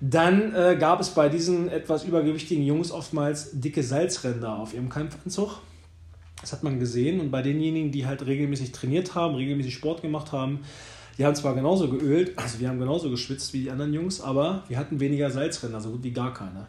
Dann 0.00 0.54
äh, 0.54 0.76
gab 0.78 1.00
es 1.00 1.10
bei 1.10 1.28
diesen 1.28 1.68
etwas 1.68 2.04
übergewichtigen 2.04 2.64
Jungs 2.64 2.90
oftmals 2.92 3.58
dicke 3.58 3.82
Salzränder 3.82 4.58
auf 4.58 4.74
ihrem 4.74 4.88
Kampfanzug. 4.88 5.60
Das 6.40 6.52
hat 6.52 6.62
man 6.62 6.78
gesehen. 6.78 7.20
Und 7.20 7.30
bei 7.30 7.42
denjenigen, 7.42 7.90
die 7.92 8.06
halt 8.06 8.26
regelmäßig 8.26 8.72
trainiert 8.72 9.14
haben, 9.14 9.34
regelmäßig 9.34 9.74
Sport 9.74 10.02
gemacht 10.02 10.32
haben, 10.32 10.60
die 11.18 11.24
haben 11.24 11.34
zwar 11.34 11.54
genauso 11.54 11.88
geölt, 11.88 12.32
also 12.36 12.60
wir 12.60 12.68
haben 12.68 12.78
genauso 12.78 13.08
geschwitzt 13.08 13.54
wie 13.54 13.62
die 13.62 13.70
anderen 13.70 13.94
Jungs, 13.94 14.20
aber 14.20 14.64
wir 14.68 14.76
hatten 14.76 15.00
weniger 15.00 15.30
Salzränder, 15.30 15.80
so 15.80 15.92
gut 15.92 16.02
wie 16.02 16.12
gar 16.12 16.34
keine. 16.34 16.66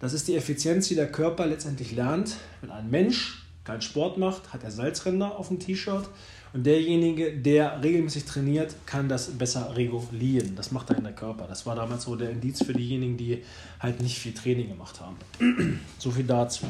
Das 0.00 0.12
ist 0.12 0.26
die 0.26 0.34
Effizienz, 0.34 0.88
die 0.88 0.96
der 0.96 1.10
Körper 1.10 1.46
letztendlich 1.46 1.94
lernt. 1.94 2.36
Wenn 2.60 2.70
ein 2.70 2.90
Mensch 2.90 3.46
keinen 3.64 3.82
Sport 3.82 4.18
macht, 4.18 4.52
hat 4.52 4.64
er 4.64 4.72
Salzränder 4.72 5.38
auf 5.38 5.48
dem 5.48 5.60
T-Shirt 5.60 6.08
und 6.56 6.64
derjenige, 6.64 7.32
der 7.32 7.82
regelmäßig 7.82 8.24
trainiert, 8.24 8.74
kann 8.86 9.08
das 9.08 9.28
besser 9.30 9.76
regulieren. 9.76 10.56
Das 10.56 10.72
macht 10.72 10.90
dann 10.90 11.02
der 11.02 11.12
Körper. 11.12 11.46
Das 11.46 11.66
war 11.66 11.76
damals 11.76 12.04
so 12.04 12.16
der 12.16 12.30
Indiz 12.30 12.64
für 12.64 12.72
diejenigen, 12.72 13.16
die 13.16 13.42
halt 13.78 14.00
nicht 14.00 14.18
viel 14.18 14.32
Training 14.32 14.68
gemacht 14.68 15.00
haben. 15.00 15.16
so 15.98 16.10
viel 16.10 16.24
dazu. 16.24 16.66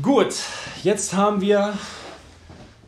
Gut, 0.00 0.34
jetzt 0.84 1.12
haben 1.14 1.40
wir 1.40 1.74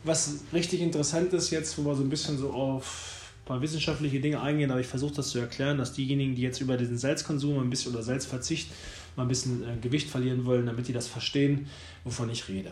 was 0.03 0.43
richtig 0.53 0.81
interessant 0.81 1.33
ist 1.33 1.51
jetzt, 1.51 1.77
wo 1.77 1.83
wir 1.83 1.95
so 1.95 2.03
ein 2.03 2.09
bisschen 2.09 2.37
so 2.37 2.51
auf 2.51 3.31
ein 3.43 3.45
paar 3.45 3.61
wissenschaftliche 3.61 4.19
Dinge 4.19 4.41
eingehen, 4.41 4.71
aber 4.71 4.79
ich 4.79 4.87
versuche 4.87 5.13
das 5.15 5.29
zu 5.29 5.39
erklären, 5.39 5.77
dass 5.77 5.93
diejenigen, 5.93 6.35
die 6.35 6.41
jetzt 6.41 6.61
über 6.61 6.77
diesen 6.77 6.97
Salzkonsum 6.97 7.59
ein 7.59 7.69
bisschen 7.69 7.93
oder 7.93 8.03
Salzverzicht 8.03 8.71
mal 9.15 9.23
ein 9.23 9.27
bisschen 9.27 9.63
äh, 9.63 9.77
Gewicht 9.81 10.09
verlieren 10.09 10.45
wollen, 10.45 10.65
damit 10.65 10.87
die 10.87 10.93
das 10.93 11.07
verstehen, 11.07 11.67
wovon 12.03 12.29
ich 12.29 12.47
rede. 12.47 12.71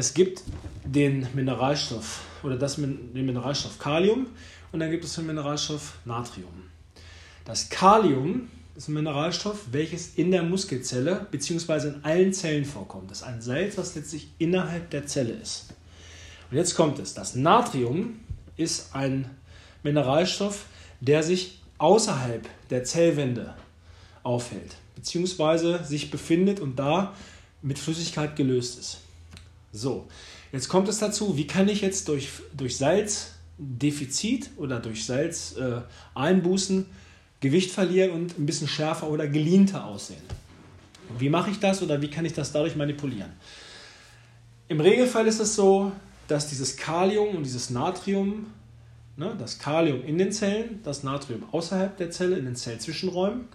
Es 0.00 0.14
gibt 0.14 0.44
den 0.82 1.26
Mineralstoff 1.34 2.22
oder 2.42 2.56
das, 2.56 2.76
den 2.76 3.12
Mineralstoff 3.12 3.78
Kalium 3.78 4.28
und 4.72 4.80
dann 4.80 4.90
gibt 4.90 5.04
es 5.04 5.14
den 5.14 5.26
Mineralstoff 5.26 5.98
Natrium. 6.06 6.70
Das 7.44 7.68
Kalium 7.68 8.48
ist 8.74 8.88
ein 8.88 8.94
Mineralstoff, 8.94 9.58
welches 9.72 10.14
in 10.14 10.30
der 10.30 10.42
Muskelzelle 10.42 11.26
bzw. 11.30 11.88
in 11.88 12.02
allen 12.02 12.32
Zellen 12.32 12.64
vorkommt. 12.64 13.10
Das 13.10 13.18
ist 13.18 13.24
ein 13.24 13.42
Salz, 13.42 13.76
was 13.76 13.94
letztlich 13.94 14.28
innerhalb 14.38 14.88
der 14.88 15.06
Zelle 15.06 15.34
ist. 15.34 15.66
Und 16.50 16.56
jetzt 16.56 16.74
kommt 16.74 16.98
es. 16.98 17.12
Das 17.12 17.34
Natrium 17.34 18.20
ist 18.56 18.94
ein 18.94 19.28
Mineralstoff, 19.82 20.64
der 21.02 21.22
sich 21.22 21.60
außerhalb 21.76 22.48
der 22.70 22.84
Zellwände 22.84 23.54
aufhält, 24.22 24.76
bzw. 24.96 25.84
sich 25.84 26.10
befindet 26.10 26.58
und 26.58 26.78
da 26.78 27.14
mit 27.60 27.78
Flüssigkeit 27.78 28.34
gelöst 28.34 28.80
ist. 28.80 29.00
So, 29.72 30.08
jetzt 30.52 30.68
kommt 30.68 30.88
es 30.88 30.98
dazu, 30.98 31.36
wie 31.36 31.46
kann 31.46 31.68
ich 31.68 31.80
jetzt 31.80 32.08
durch, 32.08 32.28
durch 32.56 32.76
Salzdefizit 32.76 34.50
oder 34.56 34.80
durch 34.80 35.06
Salzeinbußen 35.06 36.80
äh, 36.80 36.84
Gewicht 37.40 37.70
verlieren 37.70 38.10
und 38.10 38.38
ein 38.38 38.46
bisschen 38.46 38.68
schärfer 38.68 39.08
oder 39.08 39.28
geleanter 39.28 39.84
aussehen? 39.84 40.22
Wie 41.18 41.28
mache 41.28 41.50
ich 41.50 41.58
das 41.60 41.82
oder 41.82 42.02
wie 42.02 42.08
kann 42.08 42.24
ich 42.24 42.32
das 42.32 42.52
dadurch 42.52 42.76
manipulieren? 42.76 43.30
Im 44.68 44.80
Regelfall 44.80 45.26
ist 45.26 45.40
es 45.40 45.54
so, 45.54 45.92
dass 46.28 46.48
dieses 46.48 46.76
Kalium 46.76 47.36
und 47.36 47.44
dieses 47.44 47.70
Natrium, 47.70 48.46
ne, 49.16 49.34
das 49.38 49.58
Kalium 49.58 50.04
in 50.04 50.18
den 50.18 50.30
Zellen, 50.30 50.80
das 50.84 51.02
Natrium 51.02 51.44
außerhalb 51.50 51.96
der 51.96 52.10
Zelle, 52.10 52.36
in 52.36 52.44
den 52.44 52.56
Zellzwischenräumen, 52.56 53.48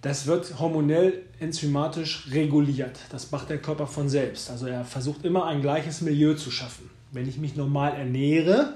das 0.00 0.26
wird 0.26 0.58
hormonell 0.58 1.22
enzymatisch 1.40 2.28
reguliert. 2.30 2.98
Das 3.10 3.30
macht 3.30 3.50
der 3.50 3.58
Körper 3.58 3.86
von 3.86 4.08
selbst. 4.08 4.50
Also 4.50 4.66
er 4.66 4.84
versucht 4.84 5.24
immer 5.24 5.46
ein 5.46 5.60
gleiches 5.60 6.00
Milieu 6.00 6.34
zu 6.34 6.50
schaffen. 6.50 6.88
Wenn 7.10 7.28
ich 7.28 7.38
mich 7.38 7.56
normal 7.56 7.94
ernähre, 7.94 8.74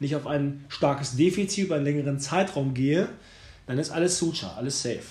nicht 0.00 0.16
auf 0.16 0.26
ein 0.26 0.64
starkes 0.68 1.16
Defizit 1.16 1.66
über 1.66 1.76
einen 1.76 1.84
längeren 1.84 2.18
Zeitraum 2.18 2.74
gehe, 2.74 3.08
dann 3.66 3.78
ist 3.78 3.90
alles 3.90 4.18
Sucha, 4.18 4.54
alles 4.56 4.82
safe. 4.82 5.02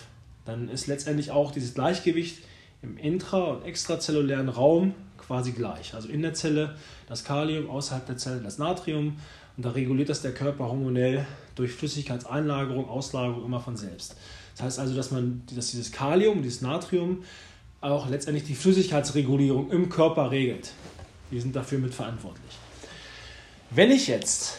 Dann 0.46 0.68
ist 0.70 0.88
letztendlich 0.88 1.32
auch 1.32 1.52
dieses 1.52 1.74
Gleichgewicht 1.74 2.40
im 2.82 2.98
intra- 2.98 3.52
und 3.52 3.64
extrazellulären 3.64 4.50
Raum 4.50 4.96
quasi 5.18 5.52
gleich. 5.52 5.94
Also 5.94 6.10
in 6.10 6.24
der 6.24 6.34
Zelle 6.34 6.76
das 7.08 7.24
Kalium, 7.24 7.70
außerhalb 7.70 8.06
der 8.06 8.18
Zelle 8.18 8.42
das 8.42 8.58
Natrium 8.58 9.18
und 9.58 9.66
da 9.66 9.72
reguliert 9.72 10.10
das 10.10 10.22
der 10.22 10.34
Körper 10.34 10.68
hormonell 10.68 11.26
durch 11.56 11.72
Flüssigkeitseinlagerung, 11.74 12.90
Auslagerung 12.90 13.46
immer 13.46 13.60
von 13.60 13.78
selbst. 13.78 14.16
Das 14.56 14.66
heißt 14.66 14.80
also, 14.80 14.96
dass 14.96 15.12
man 15.12 15.44
dass 15.56 15.72
dieses 15.72 15.92
Kalium, 15.92 16.44
dieses 16.44 16.62
Natrium 16.62 17.24
auch 17.82 18.10
letztendlich 18.10 18.46
die 18.46 18.56
Flüssigkeitsregulierung 18.56 19.72
im 19.72 19.90
Körper 19.90 20.32
regelt. 20.32 20.74
Die 21.32 21.40
sind 21.40 21.56
dafür 21.56 21.80
mit 21.80 21.94
verantwortlich. 21.94 22.58
Wenn 23.72 23.90
ich 23.90 24.08
jetzt 24.08 24.58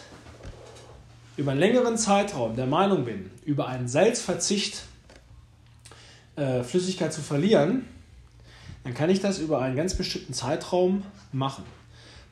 über 1.36 1.52
einen 1.52 1.60
längeren 1.60 1.96
Zeitraum 1.96 2.56
der 2.56 2.66
Meinung 2.66 3.04
bin, 3.04 3.30
über 3.44 3.68
einen 3.68 3.88
Salzverzicht 3.88 4.82
äh, 6.36 6.62
Flüssigkeit 6.62 7.12
zu 7.12 7.20
verlieren, 7.20 7.84
dann 8.84 8.94
kann 8.94 9.10
ich 9.10 9.20
das 9.20 9.38
über 9.38 9.60
einen 9.60 9.76
ganz 9.76 9.94
bestimmten 9.94 10.32
Zeitraum 10.32 11.04
machen. 11.32 11.64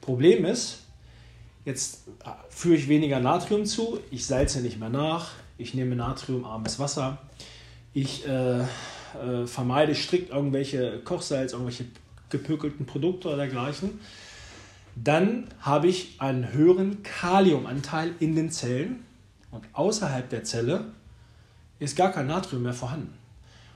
Problem 0.01 0.45
ist, 0.45 0.81
jetzt 1.65 2.05
führe 2.49 2.77
ich 2.77 2.89
weniger 2.89 3.21
Natrium 3.21 3.67
zu, 3.67 4.01
ich 4.11 4.27
salze 4.27 4.61
nicht 4.61 4.81
mehr 4.81 4.89
nach, 4.89 5.33
ich 5.59 5.75
nehme 5.75 5.95
natriumarmes 5.95 6.79
Wasser, 6.79 7.19
ich 7.93 8.27
äh, 8.27 8.61
äh, 8.61 8.67
vermeide 9.47 9.95
strikt 9.95 10.31
irgendwelche 10.31 11.01
Kochsalz, 11.01 11.53
irgendwelche 11.53 11.87
gepökelten 12.29 12.87
Produkte 12.87 13.29
oder 13.29 13.39
dergleichen, 13.39 14.01
dann 14.97 15.49
habe 15.61 15.89
ich 15.89 16.21
einen 16.21 16.53
höheren 16.53 17.03
Kaliumanteil 17.03 18.15
in 18.21 18.35
den 18.35 18.51
Zellen 18.51 19.05
und 19.51 19.65
außerhalb 19.73 20.29
der 20.29 20.45
Zelle 20.45 20.85
ist 21.79 21.97
gar 21.97 22.13
kein 22.13 22.27
Natrium 22.27 22.63
mehr 22.63 22.75
vorhanden. 22.75 23.15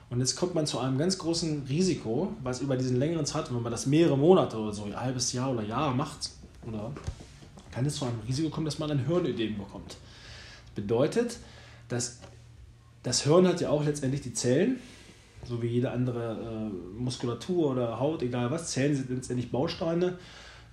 Und 0.09 0.19
jetzt 0.19 0.35
kommt 0.35 0.53
man 0.53 0.67
zu 0.67 0.79
einem 0.79 0.97
ganz 0.97 1.17
großen 1.17 1.63
Risiko, 1.67 2.33
was 2.43 2.61
über 2.61 2.77
diesen 2.77 2.97
längeren 2.97 3.25
Zeitraum, 3.25 3.57
wenn 3.57 3.63
man 3.63 3.71
das 3.71 3.87
mehrere 3.87 4.17
Monate 4.17 4.57
oder 4.57 4.71
so, 4.71 4.85
ein 4.85 4.99
halbes 4.99 5.33
Jahr 5.33 5.51
oder 5.51 5.63
Jahre 5.63 5.95
macht, 5.95 6.29
oder 6.67 6.91
kann 7.71 7.85
es 7.85 7.95
zu 7.95 8.05
einem 8.05 8.19
Risiko 8.27 8.49
kommen, 8.49 8.65
dass 8.65 8.79
man 8.79 8.91
ein 8.91 9.05
Hirnödem 9.05 9.57
bekommt. 9.57 9.97
Das 10.65 10.75
bedeutet, 10.75 11.37
dass 11.89 12.19
das 13.05 13.21
Hirn 13.21 13.47
hat 13.47 13.61
ja 13.61 13.69
auch 13.69 13.85
letztendlich 13.85 14.21
die 14.21 14.33
Zellen, 14.33 14.79
so 15.47 15.61
wie 15.61 15.67
jede 15.67 15.91
andere 15.91 16.71
äh, 16.71 16.99
Muskulatur 16.99 17.69
oder 17.69 17.99
Haut, 17.99 18.23
egal 18.23 18.49
was. 18.49 18.71
Zellen 18.71 18.95
sind 18.95 19.11
letztendlich 19.11 19.51
Bausteine 19.51 20.17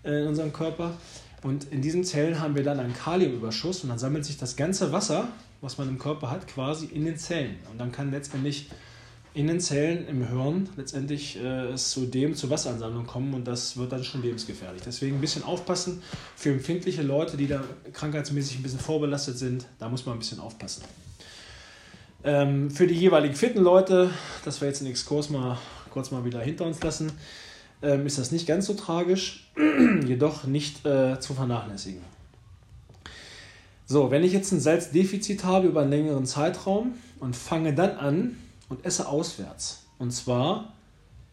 äh, 0.03 0.23
in 0.23 0.29
unserem 0.29 0.51
Körper. 0.51 0.95
Und 1.43 1.65
in 1.71 1.83
diesen 1.83 2.05
Zellen 2.05 2.41
haben 2.41 2.55
wir 2.55 2.63
dann 2.63 2.81
einen 2.81 2.95
Kaliumüberschuss 2.95 3.83
und 3.83 3.91
dann 3.91 3.99
sammelt 3.99 4.25
sich 4.25 4.39
das 4.39 4.57
ganze 4.57 4.93
Wasser, 4.93 5.29
was 5.61 5.77
man 5.77 5.89
im 5.89 5.99
Körper 5.99 6.31
hat, 6.31 6.49
quasi 6.49 6.87
in 6.87 7.05
den 7.05 7.19
Zellen. 7.19 7.57
Und 7.71 7.79
dann 7.79 7.93
kann 7.93 8.11
letztendlich 8.11 8.71
in 9.35 9.47
den 9.47 9.61
Zellen 9.61 10.09
im 10.09 10.27
Hirn 10.27 10.71
letztendlich 10.79 11.37
äh, 11.37 11.73
es 11.73 11.91
zu 11.91 12.07
dem 12.07 12.35
zur 12.35 12.49
Wasseransammlung 12.49 13.07
kommen 13.07 13.35
und 13.35 13.47
das 13.47 13.77
wird 13.77 13.93
dann 13.93 14.05
schon 14.05 14.23
lebensgefährlich. 14.23 14.81
Deswegen 14.87 15.17
ein 15.17 15.21
bisschen 15.21 15.43
aufpassen 15.43 16.03
für 16.35 16.51
empfindliche 16.51 17.03
Leute, 17.03 17.37
die 17.37 17.47
da 17.47 17.63
krankheitsmäßig 17.93 18.59
ein 18.59 18.63
bisschen 18.63 18.81
vorbelastet 18.81 19.37
sind. 19.37 19.67
Da 19.79 19.91
muss 19.91 20.07
man 20.07 20.17
ein 20.17 20.19
bisschen 20.21 20.41
aufpassen. 20.41 20.83
Ähm, 22.25 22.71
für 22.71 22.87
die 22.87 22.95
jeweiligen 22.95 23.35
fitten 23.35 23.61
Leute, 23.61 24.11
dass 24.45 24.61
wir 24.61 24.69
jetzt 24.69 24.81
den 24.81 24.89
Exkurs 24.89 25.31
mal 25.31 25.59
kurz 25.91 26.11
mal 26.11 26.25
wieder 26.25 26.41
hinter 26.41 26.67
uns 26.67 26.83
lassen, 26.83 27.13
ähm, 27.83 28.07
ist 28.07 28.19
das 28.19 28.31
nicht 28.31 28.47
ganz 28.47 28.67
so 28.67 28.75
tragisch, 28.75 29.51
jedoch 30.07 30.45
nicht 30.45 30.87
äh, 30.87 31.19
zu 31.21 31.35
vernachlässigen. 31.35 32.01
So, 33.87 34.11
wenn 34.11 34.25
ich 34.25 34.33
jetzt 34.33 34.53
ein 34.53 34.61
Salzdefizit 34.61 35.45
habe 35.45 35.69
über 35.69 35.83
einen 35.83 35.91
längeren 35.91 36.25
Zeitraum 36.25 36.95
und 37.19 37.37
fange 37.37 37.75
dann 37.75 37.97
an, 37.97 38.37
und 38.73 38.85
esse 38.87 39.07
auswärts. 39.07 39.85
Und 39.99 40.13
zwar 40.13 40.73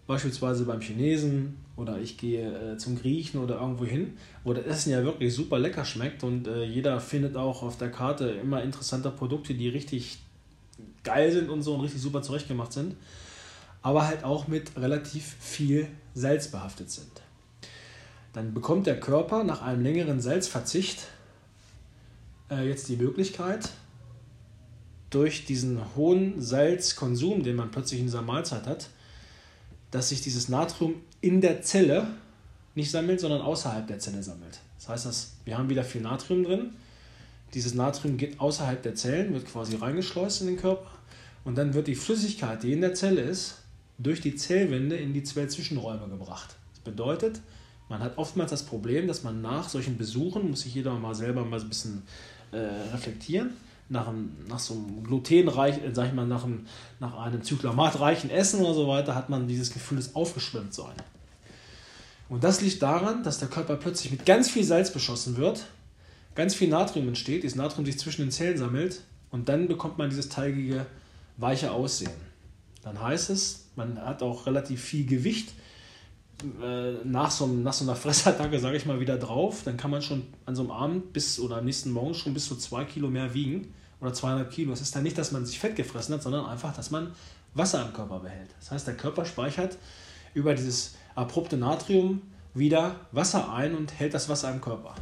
beispielsweise 0.07 0.65
beim 0.65 0.81
Chinesen 0.81 1.57
oder 1.77 1.99
ich 1.99 2.17
gehe 2.17 2.73
äh, 2.73 2.77
zum 2.77 2.99
Griechen 2.99 3.39
oder 3.39 3.61
irgendwo 3.61 3.85
hin, 3.85 4.17
wo 4.43 4.53
das 4.53 4.65
Essen 4.65 4.91
ja 4.91 5.03
wirklich 5.03 5.33
super 5.33 5.57
lecker 5.57 5.85
schmeckt 5.85 6.23
und 6.23 6.47
äh, 6.47 6.65
jeder 6.65 6.99
findet 6.99 7.37
auch 7.37 7.63
auf 7.63 7.77
der 7.77 7.91
Karte 7.91 8.29
immer 8.29 8.61
interessante 8.61 9.09
Produkte, 9.09 9.53
die 9.53 9.69
richtig 9.69 10.19
geil 11.03 11.31
sind 11.31 11.49
und 11.49 11.61
so 11.61 11.73
und 11.75 11.81
richtig 11.81 12.01
super 12.01 12.21
zurechtgemacht 12.21 12.73
sind, 12.73 12.95
aber 13.81 14.07
halt 14.07 14.23
auch 14.23 14.47
mit 14.47 14.75
relativ 14.77 15.35
viel 15.39 15.87
Salz 16.13 16.49
behaftet 16.49 16.91
sind. 16.91 17.11
Dann 18.33 18.53
bekommt 18.53 18.87
der 18.87 18.99
Körper 18.99 19.43
nach 19.43 19.61
einem 19.61 19.81
längeren 19.81 20.21
Salzverzicht 20.21 21.07
äh, 22.51 22.67
jetzt 22.67 22.89
die 22.89 22.97
Möglichkeit, 22.97 23.69
durch 25.09 25.45
diesen 25.45 25.95
hohen 25.95 26.41
Salzkonsum, 26.41 27.43
den 27.43 27.55
man 27.55 27.71
plötzlich 27.71 27.99
in 27.99 28.05
dieser 28.05 28.21
Mahlzeit 28.21 28.67
hat, 28.67 28.89
dass 29.91 30.09
sich 30.09 30.21
dieses 30.21 30.49
Natrium 30.49 30.95
in 31.21 31.41
der 31.41 31.63
Zelle 31.63 32.07
nicht 32.75 32.91
sammelt, 32.91 33.19
sondern 33.19 33.41
außerhalb 33.41 33.87
der 33.87 33.99
Zelle 33.99 34.21
sammelt. 34.21 34.59
Das 34.77 34.89
heißt, 34.89 35.05
dass 35.07 35.31
wir 35.45 35.57
haben 35.57 35.69
wieder 35.69 35.83
viel 35.83 36.01
Natrium 36.01 36.43
drin. 36.43 36.73
Dieses 37.53 37.73
Natrium 37.73 38.17
geht 38.17 38.39
außerhalb 38.39 38.81
der 38.81 38.95
Zellen, 38.95 39.33
wird 39.33 39.45
quasi 39.45 39.75
reingeschleust 39.75 40.41
in 40.41 40.47
den 40.47 40.57
Körper 40.57 40.91
und 41.43 41.57
dann 41.57 41.73
wird 41.73 41.87
die 41.87 41.95
Flüssigkeit, 41.95 42.63
die 42.63 42.73
in 42.73 42.81
der 42.81 42.93
Zelle 42.93 43.21
ist, 43.21 43.59
durch 43.97 44.21
die 44.21 44.35
Zellwände 44.35 44.95
in 44.95 45.13
die 45.13 45.23
Zellzwischenräume 45.23 46.07
gebracht. 46.07 46.55
Das 46.73 46.79
bedeutet, 46.81 47.41
man 47.89 48.01
hat 48.01 48.17
oftmals 48.17 48.51
das 48.51 48.63
Problem, 48.63 49.07
dass 49.07 49.23
man 49.23 49.41
nach 49.41 49.67
solchen 49.67 49.97
Besuchen, 49.97 50.49
muss 50.49 50.61
sich 50.61 50.75
jeder 50.75 50.93
mal 50.93 51.15
selber 51.15 51.43
mal 51.43 51.59
ein 51.59 51.67
bisschen 51.69 52.03
äh, 52.51 52.57
reflektieren, 52.93 53.51
nach, 53.89 54.07
einem, 54.07 54.31
nach 54.47 54.59
so 54.59 54.75
einem 54.75 55.03
glutenreich, 55.03 55.83
äh, 55.83 55.93
sag 55.93 56.07
ich 56.07 56.13
mal, 56.13 56.27
nach 56.27 56.45
einem, 56.45 56.65
nach 56.99 57.17
einem 57.17 57.43
zyklamatreichen 57.43 58.29
Essen 58.29 58.61
oder 58.61 58.75
so 58.75 58.87
weiter, 58.87 59.15
hat 59.15 59.29
man 59.29 59.47
dieses 59.47 59.71
Gefühl 59.71 59.97
des 59.97 60.15
Aufgeschwemmtsein. 60.15 60.93
Und 62.29 62.43
das 62.43 62.61
liegt 62.61 62.81
daran, 62.83 63.23
dass 63.23 63.39
der 63.39 63.47
Körper 63.47 63.75
plötzlich 63.75 64.11
mit 64.11 64.25
ganz 64.25 64.49
viel 64.51 64.63
Salz 64.63 64.93
beschossen 64.93 65.37
wird, 65.37 65.65
ganz 66.39 66.55
viel 66.55 66.69
Natrium 66.69 67.07
entsteht, 67.07 67.43
dieses 67.43 67.55
Natrium 67.55 67.85
sich 67.85 67.99
zwischen 67.99 68.21
den 68.21 68.31
Zellen 68.31 68.57
sammelt 68.57 69.01
und 69.29 69.49
dann 69.49 69.67
bekommt 69.67 69.97
man 69.97 70.09
dieses 70.09 70.29
teigige, 70.29 70.85
weiche 71.37 71.71
Aussehen. 71.71 72.11
Dann 72.81 73.01
heißt 73.01 73.29
es, 73.29 73.67
man 73.75 73.99
hat 73.99 74.23
auch 74.23 74.45
relativ 74.45 74.81
viel 74.81 75.05
Gewicht 75.05 75.53
äh, 76.63 76.93
nach, 77.03 77.29
so, 77.29 77.45
nach 77.45 77.73
so 77.73 77.83
einer 77.83 77.95
Fressattacke, 78.03 78.59
sage 78.59 78.77
ich 78.77 78.85
mal, 78.85 78.99
wieder 78.99 79.17
drauf. 79.17 79.63
Dann 79.65 79.77
kann 79.77 79.91
man 79.91 80.01
schon 80.01 80.23
an 80.45 80.55
so 80.55 80.61
einem 80.61 80.71
Abend 80.71 81.13
bis 81.13 81.39
oder 81.39 81.57
am 81.57 81.65
nächsten 81.65 81.91
Morgen 81.91 82.13
schon 82.13 82.33
bis 82.33 82.47
zu 82.47 82.55
zwei 82.55 82.85
Kilo 82.85 83.09
mehr 83.09 83.33
wiegen 83.33 83.73
oder 83.99 84.13
200 84.13 84.49
Kilo. 84.49 84.71
Es 84.71 84.81
ist 84.81 84.95
dann 84.95 85.03
nicht, 85.03 85.17
dass 85.17 85.31
man 85.31 85.45
sich 85.45 85.59
Fett 85.59 85.75
gefressen 85.75 86.15
hat, 86.15 86.23
sondern 86.23 86.45
einfach, 86.45 86.73
dass 86.73 86.89
man 86.89 87.11
Wasser 87.53 87.85
im 87.85 87.93
Körper 87.93 88.19
behält. 88.19 88.49
Das 88.59 88.71
heißt, 88.71 88.87
der 88.87 88.95
Körper 88.95 89.25
speichert 89.25 89.77
über 90.33 90.53
dieses 90.55 90.95
abrupte 91.15 91.57
Natrium 91.57 92.21
wieder 92.53 92.95
Wasser 93.11 93.51
ein 93.51 93.75
und 93.75 93.99
hält 93.99 94.13
das 94.13 94.29
Wasser 94.29 94.51
im 94.51 94.61
Körper. 94.61 94.95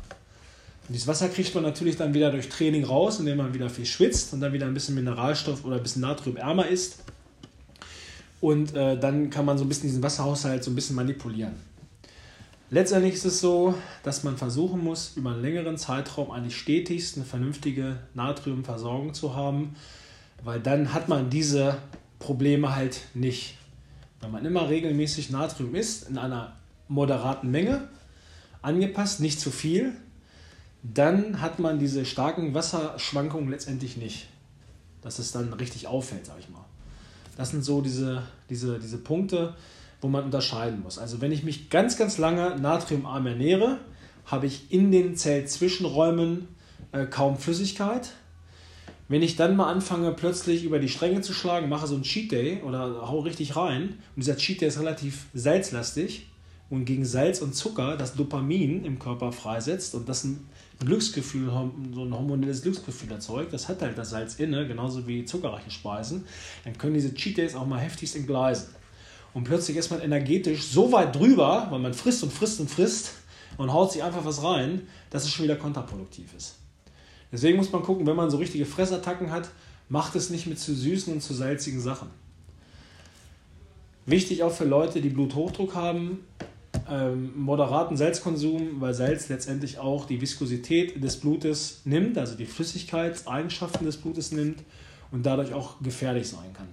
Und 0.87 0.93
dieses 0.93 1.07
Wasser 1.07 1.27
kriegt 1.27 1.53
man 1.53 1.63
natürlich 1.63 1.97
dann 1.97 2.13
wieder 2.13 2.31
durch 2.31 2.47
Training 2.47 2.85
raus, 2.85 3.19
indem 3.19 3.37
man 3.37 3.53
wieder 3.53 3.69
viel 3.69 3.85
schwitzt 3.85 4.33
und 4.33 4.39
dann 4.39 4.53
wieder 4.53 4.67
ein 4.67 4.73
bisschen 4.73 4.95
Mineralstoff 4.95 5.65
oder 5.65 5.75
ein 5.75 5.83
bisschen 5.83 6.01
natriumärmer 6.01 6.67
isst. 6.67 7.03
Und 8.39 8.73
äh, 8.73 8.97
dann 8.97 9.29
kann 9.29 9.43
man 9.43 9.57
so 9.57 9.65
ein 9.65 9.69
bisschen 9.69 9.89
diesen 9.89 10.01
Wasserhaushalt 10.03 10.63
so 10.63 10.71
ein 10.71 10.75
bisschen 10.75 10.95
manipulieren. 10.95 11.55
Letztendlich 12.69 13.15
ist 13.15 13.25
es 13.25 13.39
so, 13.39 13.75
dass 14.03 14.23
man 14.23 14.37
versuchen 14.37 14.81
muss, 14.81 15.13
über 15.15 15.31
einen 15.31 15.41
längeren 15.41 15.77
Zeitraum 15.77 16.31
eigentlich 16.31 16.57
stetigst 16.57 17.15
eine 17.15 17.25
vernünftige 17.25 17.99
Natriumversorgung 18.13 19.13
zu 19.13 19.35
haben, 19.35 19.75
weil 20.43 20.59
dann 20.59 20.93
hat 20.93 21.09
man 21.09 21.29
diese 21.29 21.77
Probleme 22.19 22.75
halt 22.75 23.01
nicht. 23.13 23.57
Wenn 24.21 24.31
man 24.31 24.45
immer 24.45 24.69
regelmäßig 24.69 25.29
Natrium 25.29 25.75
isst, 25.75 26.09
in 26.09 26.17
einer 26.17 26.55
moderaten 26.87 27.51
Menge, 27.51 27.87
angepasst, 28.61 29.19
nicht 29.19 29.39
zu 29.39 29.51
viel, 29.51 29.93
dann 30.93 31.41
hat 31.41 31.59
man 31.59 31.79
diese 31.79 32.05
starken 32.05 32.53
Wasserschwankungen 32.53 33.49
letztendlich 33.49 33.97
nicht. 33.97 34.27
Dass 35.01 35.19
es 35.19 35.31
dann 35.31 35.53
richtig 35.53 35.87
auffällt, 35.87 36.25
sag 36.25 36.39
ich 36.39 36.49
mal. 36.49 36.65
Das 37.35 37.51
sind 37.51 37.63
so 37.63 37.81
diese, 37.81 38.23
diese, 38.49 38.79
diese 38.79 38.97
Punkte, 38.97 39.55
wo 40.01 40.07
man 40.07 40.23
unterscheiden 40.23 40.81
muss. 40.81 40.97
Also 40.97 41.21
wenn 41.21 41.31
ich 41.31 41.43
mich 41.43 41.69
ganz, 41.69 41.97
ganz 41.97 42.17
lange 42.17 42.57
natriumarm 42.59 43.27
ernähre, 43.27 43.79
habe 44.25 44.47
ich 44.47 44.71
in 44.71 44.91
den 44.91 45.15
Zellzwischenräumen 45.15 46.47
äh, 46.91 47.05
kaum 47.05 47.37
Flüssigkeit. 47.37 48.11
Wenn 49.07 49.21
ich 49.21 49.37
dann 49.37 49.55
mal 49.55 49.71
anfange, 49.71 50.11
plötzlich 50.11 50.63
über 50.63 50.79
die 50.79 50.89
Stränge 50.89 51.21
zu 51.21 51.33
schlagen, 51.33 51.69
mache 51.69 51.87
so 51.87 51.95
einen 51.95 52.03
Cheat 52.03 52.31
Day 52.31 52.61
oder 52.63 53.07
hau 53.07 53.19
richtig 53.19 53.55
rein, 53.55 53.83
und 54.15 54.23
dieser 54.23 54.35
Cheat 54.35 54.61
Day 54.61 54.67
ist 54.67 54.79
relativ 54.79 55.27
salzlastig, 55.33 56.27
und 56.69 56.85
gegen 56.85 57.05
Salz 57.05 57.41
und 57.41 57.55
Zucker 57.55 57.95
das 57.97 58.15
Dopamin 58.15 58.83
im 58.83 58.99
Körper 58.99 59.31
freisetzt 59.31 59.95
und 59.95 60.09
das 60.09 60.27
Glücksgefühl, 60.79 61.49
so 61.93 62.03
ein 62.03 62.13
hormonelles 62.13 62.61
Glücksgefühl 62.61 63.11
erzeugt. 63.11 63.51
Das 63.53 63.67
hat 63.67 63.81
halt 63.81 63.97
das 63.97 64.11
Salz 64.11 64.35
inne, 64.35 64.67
genauso 64.67 65.07
wie 65.07 65.25
zuckerreiche 65.25 65.71
Speisen. 65.71 66.25
Dann 66.63 66.77
können 66.77 66.93
diese 66.93 67.13
Cheat 67.13 67.37
Days 67.37 67.55
auch 67.55 67.65
mal 67.65 67.79
heftigst 67.79 68.15
entgleisen. 68.15 68.67
Und 69.33 69.43
plötzlich 69.43 69.77
ist 69.77 69.89
man 69.89 70.01
energetisch 70.01 70.63
so 70.63 70.91
weit 70.91 71.15
drüber, 71.15 71.67
weil 71.69 71.79
man 71.79 71.93
frisst 71.93 72.23
und 72.23 72.31
frisst 72.31 72.59
und 72.59 72.69
frisst 72.69 73.13
und 73.57 73.73
haut 73.73 73.91
sich 73.91 74.03
einfach 74.03 74.25
was 74.25 74.43
rein, 74.43 74.87
dass 75.09 75.23
es 75.23 75.31
schon 75.31 75.45
wieder 75.45 75.55
kontraproduktiv 75.55 76.33
ist. 76.35 76.55
Deswegen 77.31 77.57
muss 77.57 77.71
man 77.71 77.83
gucken, 77.83 78.07
wenn 78.07 78.15
man 78.15 78.29
so 78.29 78.37
richtige 78.37 78.65
Fressattacken 78.65 79.31
hat, 79.31 79.49
macht 79.89 80.15
es 80.15 80.29
nicht 80.29 80.47
mit 80.47 80.59
zu 80.59 80.73
süßen 80.73 81.13
und 81.13 81.21
zu 81.21 81.33
salzigen 81.33 81.81
Sachen. 81.81 82.09
Wichtig 84.05 84.43
auch 84.43 84.53
für 84.53 84.65
Leute, 84.65 85.01
die 85.01 85.09
Bluthochdruck 85.09 85.75
haben, 85.75 86.19
ähm, 86.89 87.31
moderaten 87.35 87.97
Salzkonsum, 87.97 88.79
weil 88.79 88.93
Salz 88.93 89.29
letztendlich 89.29 89.79
auch 89.79 90.05
die 90.05 90.21
Viskosität 90.21 91.01
des 91.03 91.17
Blutes 91.17 91.81
nimmt, 91.85 92.17
also 92.17 92.35
die 92.35 92.45
Flüssigkeitseigenschaften 92.45 93.85
des 93.85 93.97
Blutes 93.97 94.31
nimmt 94.31 94.63
und 95.11 95.25
dadurch 95.25 95.53
auch 95.53 95.81
gefährlich 95.81 96.27
sein 96.29 96.53
kann. 96.53 96.67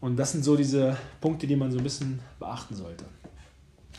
Und 0.00 0.16
das 0.16 0.32
sind 0.32 0.44
so 0.44 0.56
diese 0.56 0.96
Punkte, 1.20 1.46
die 1.46 1.56
man 1.56 1.72
so 1.72 1.78
ein 1.78 1.84
bisschen 1.84 2.20
beachten 2.38 2.74
sollte. 2.74 3.04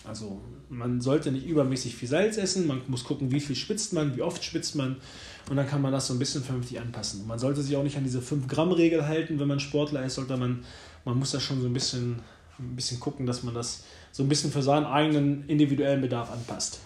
Also 0.03 0.41
man 0.69 1.01
sollte 1.01 1.31
nicht 1.31 1.45
übermäßig 1.45 1.95
viel 1.95 2.07
Salz 2.07 2.37
essen, 2.37 2.67
man 2.67 2.81
muss 2.87 3.03
gucken, 3.03 3.31
wie 3.31 3.39
viel 3.39 3.55
schwitzt 3.55 3.93
man, 3.93 4.15
wie 4.15 4.21
oft 4.21 4.43
schwitzt 4.43 4.75
man 4.75 4.97
und 5.49 5.57
dann 5.57 5.67
kann 5.67 5.81
man 5.81 5.91
das 5.91 6.07
so 6.07 6.13
ein 6.13 6.19
bisschen 6.19 6.43
vernünftig 6.43 6.79
anpassen. 6.79 7.27
man 7.27 7.39
sollte 7.39 7.61
sich 7.61 7.75
auch 7.75 7.83
nicht 7.83 7.97
an 7.97 8.03
diese 8.03 8.19
5-Gramm-Regel 8.19 9.05
halten, 9.05 9.39
wenn 9.39 9.47
man 9.47 9.59
Sportler 9.59 10.05
ist, 10.05 10.15
sollte 10.15 10.37
man, 10.37 10.63
man 11.03 11.17
muss 11.19 11.31
da 11.31 11.39
schon 11.39 11.61
so 11.61 11.67
ein 11.67 11.73
bisschen, 11.73 12.19
ein 12.59 12.75
bisschen 12.75 12.99
gucken, 12.99 13.25
dass 13.25 13.43
man 13.43 13.53
das 13.53 13.83
so 14.11 14.23
ein 14.23 14.29
bisschen 14.29 14.51
für 14.51 14.61
seinen 14.61 14.85
eigenen 14.85 15.43
individuellen 15.47 16.01
Bedarf 16.01 16.31
anpasst. 16.31 16.79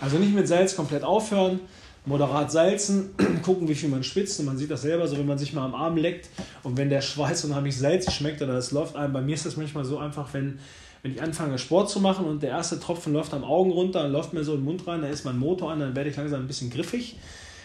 Also 0.00 0.18
nicht 0.18 0.34
mit 0.34 0.48
Salz 0.48 0.76
komplett 0.76 1.04
aufhören, 1.04 1.60
moderat 2.06 2.52
salzen, 2.52 3.10
gucken, 3.42 3.68
wie 3.68 3.74
viel 3.74 3.88
man 3.88 4.02
schwitzt. 4.02 4.40
Und 4.40 4.46
man 4.46 4.56
sieht 4.56 4.70
das 4.70 4.82
selber, 4.82 5.06
so 5.06 5.18
wenn 5.18 5.26
man 5.26 5.38
sich 5.38 5.52
mal 5.52 5.64
am 5.64 5.74
Arm 5.74 5.96
leckt 5.96 6.30
und 6.62 6.76
wenn 6.76 6.88
der 6.88 7.02
Schweiß 7.02 7.44
unheimlich 7.44 7.76
salzig 7.76 8.14
schmeckt 8.14 8.40
oder 8.40 8.54
es 8.54 8.70
läuft 8.70 8.96
einem. 8.96 9.12
Bei 9.12 9.20
mir 9.20 9.34
ist 9.34 9.44
das 9.44 9.56
manchmal 9.56 9.84
so 9.84 9.98
einfach, 9.98 10.32
wenn, 10.32 10.58
wenn 11.02 11.12
ich 11.12 11.22
anfange 11.22 11.58
Sport 11.58 11.90
zu 11.90 12.00
machen 12.00 12.24
und 12.24 12.42
der 12.42 12.50
erste 12.50 12.80
Tropfen 12.80 13.12
läuft 13.12 13.34
am 13.34 13.44
Augen 13.44 13.72
runter 13.72 14.04
und 14.04 14.12
läuft 14.12 14.32
mir 14.32 14.44
so 14.44 14.52
in 14.52 14.60
den 14.60 14.64
Mund 14.64 14.86
rein, 14.86 15.02
da 15.02 15.08
ist 15.08 15.24
mein 15.24 15.38
Motor 15.38 15.72
an, 15.72 15.80
dann 15.80 15.96
werde 15.96 16.10
ich 16.10 16.16
langsam 16.16 16.40
ein 16.40 16.46
bisschen 16.46 16.70
griffig. 16.70 17.16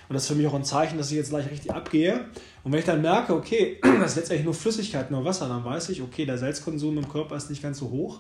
Und 0.09 0.15
das 0.15 0.23
ist 0.23 0.29
für 0.29 0.35
mich 0.35 0.47
auch 0.47 0.53
ein 0.55 0.65
Zeichen, 0.65 0.97
dass 0.97 1.09
ich 1.09 1.17
jetzt 1.17 1.29
gleich 1.29 1.49
richtig 1.49 1.71
abgehe. 1.71 2.25
Und 2.63 2.73
wenn 2.73 2.79
ich 2.79 2.85
dann 2.85 3.01
merke, 3.01 3.33
okay, 3.33 3.79
das 4.01 4.11
ist 4.11 4.17
letztendlich 4.17 4.43
nur 4.43 4.53
Flüssigkeit, 4.53 5.09
nur 5.09 5.23
Wasser, 5.23 5.47
dann 5.47 5.63
weiß 5.63 5.89
ich, 5.89 6.01
okay, 6.01 6.25
der 6.25 6.37
Salzkonsum 6.37 6.97
im 6.97 7.07
Körper 7.07 7.37
ist 7.37 7.49
nicht 7.49 7.61
ganz 7.63 7.77
so 7.77 7.89
hoch. 7.89 8.19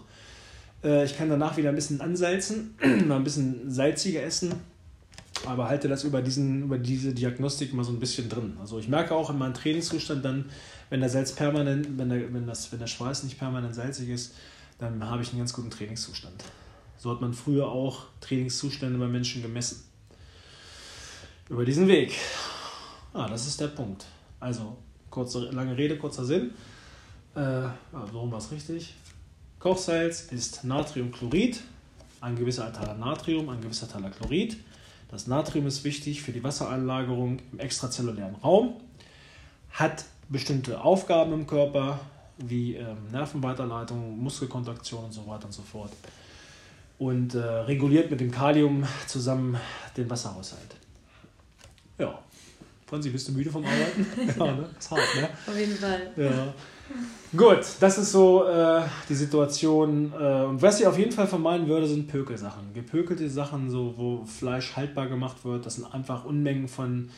Äh, 0.83 1.05
ich 1.05 1.17
kann 1.17 1.29
danach 1.29 1.57
wieder 1.57 1.69
ein 1.69 1.75
bisschen 1.75 2.01
ansalzen, 2.01 2.75
mal 3.07 3.17
ein 3.17 3.23
bisschen 3.23 3.69
salziger 3.69 4.23
essen, 4.23 4.53
aber 5.45 5.67
halte 5.67 5.87
das 5.87 6.03
über, 6.03 6.21
diesen, 6.21 6.63
über 6.63 6.77
diese 6.77 7.13
Diagnostik 7.13 7.73
mal 7.73 7.83
so 7.83 7.91
ein 7.91 7.99
bisschen 7.99 8.29
drin. 8.29 8.57
Also 8.59 8.79
ich 8.79 8.87
merke 8.87 9.15
auch 9.15 9.29
in 9.29 9.37
meinem 9.37 9.53
Trainingszustand 9.53 10.23
dann, 10.23 10.45
wenn 10.89 10.99
der 10.99 11.09
Salz 11.09 11.31
permanent, 11.33 11.87
wenn 11.97 12.09
der, 12.09 12.33
wenn 12.33 12.47
das, 12.47 12.71
wenn 12.71 12.79
der 12.79 12.87
Schweiß 12.87 13.23
nicht 13.23 13.39
permanent 13.39 13.73
salzig 13.75 14.09
ist, 14.09 14.33
dann 14.77 15.03
habe 15.03 15.21
ich 15.21 15.29
einen 15.29 15.39
ganz 15.39 15.53
guten 15.53 15.69
Trainingszustand. 15.69 16.43
So 16.97 17.11
hat 17.11 17.21
man 17.21 17.33
früher 17.33 17.67
auch 17.67 18.05
Trainingszustände 18.19 18.99
bei 18.99 19.07
Menschen 19.07 19.41
gemessen. 19.41 19.83
Über 21.49 21.65
diesen 21.65 21.87
Weg. 21.87 22.13
Ah, 23.13 23.27
das 23.27 23.47
ist 23.47 23.59
der 23.59 23.67
Punkt. 23.67 24.05
Also, 24.39 24.77
kurze, 25.09 25.49
lange 25.51 25.75
Rede, 25.75 25.97
kurzer 25.97 26.25
Sinn. 26.25 26.51
Äh, 27.35 27.39
ja, 27.39 27.75
warum 27.91 28.31
war 28.31 28.37
es 28.37 28.51
richtig? 28.51 28.93
Kochsalz 29.61 30.23
ist 30.31 30.63
Natriumchlorid, 30.63 31.61
ein 32.19 32.35
gewisser 32.35 32.65
Anteil 32.65 32.89
an 32.89 32.99
Natrium, 32.99 33.47
ein 33.49 33.61
gewisser 33.61 33.87
Teil 33.87 34.09
Chlorid. 34.09 34.57
Das 35.11 35.27
Natrium 35.27 35.67
ist 35.67 35.83
wichtig 35.83 36.23
für 36.23 36.31
die 36.31 36.43
Wasseranlagerung 36.43 37.37
im 37.51 37.59
extrazellulären 37.59 38.33
Raum, 38.43 38.73
hat 39.69 40.05
bestimmte 40.29 40.83
Aufgaben 40.83 41.33
im 41.33 41.45
Körper, 41.45 41.99
wie 42.39 42.73
ähm, 42.75 43.11
Nervenweiterleitung, 43.11 44.17
Muskelkontraktion 44.17 45.05
und 45.05 45.11
so 45.11 45.27
weiter 45.27 45.45
und 45.45 45.51
so 45.51 45.61
fort. 45.61 45.91
Und 46.97 47.35
äh, 47.35 47.37
reguliert 47.37 48.09
mit 48.09 48.19
dem 48.19 48.31
Kalium 48.31 48.83
zusammen 49.05 49.57
den 49.95 50.09
Wasserhaushalt. 50.09 50.75
Ja. 51.99 52.17
Franzi, 52.91 53.09
bist 53.09 53.25
du 53.29 53.31
müde 53.31 53.49
vom 53.49 53.63
Arbeiten? 53.63 54.05
ja, 54.37 54.51
ne? 54.51 54.67
Ist 54.77 54.91
hart, 54.91 54.99
ne? 55.15 55.29
Auf 55.47 55.57
jeden 55.57 55.77
Fall. 55.77 56.11
Ja. 56.17 56.53
Gut, 57.37 57.65
das 57.79 57.97
ist 57.97 58.11
so 58.11 58.45
äh, 58.45 58.81
die 59.07 59.15
Situation. 59.15 60.11
Äh, 60.11 60.43
und 60.43 60.61
was 60.61 60.81
ich 60.81 60.85
auf 60.85 60.99
jeden 60.99 61.13
Fall 61.13 61.25
vermeiden 61.25 61.69
würde, 61.69 61.87
sind 61.87 62.09
Pökelsachen. 62.09 62.73
Gepökelte 62.73 63.29
Sachen, 63.29 63.69
so, 63.69 63.93
wo 63.95 64.25
Fleisch 64.25 64.75
haltbar 64.75 65.07
gemacht 65.07 65.45
wird, 65.45 65.65
das 65.65 65.75
sind 65.75 65.85
einfach 65.85 66.25
Unmengen 66.25 66.67
von, 66.67 67.09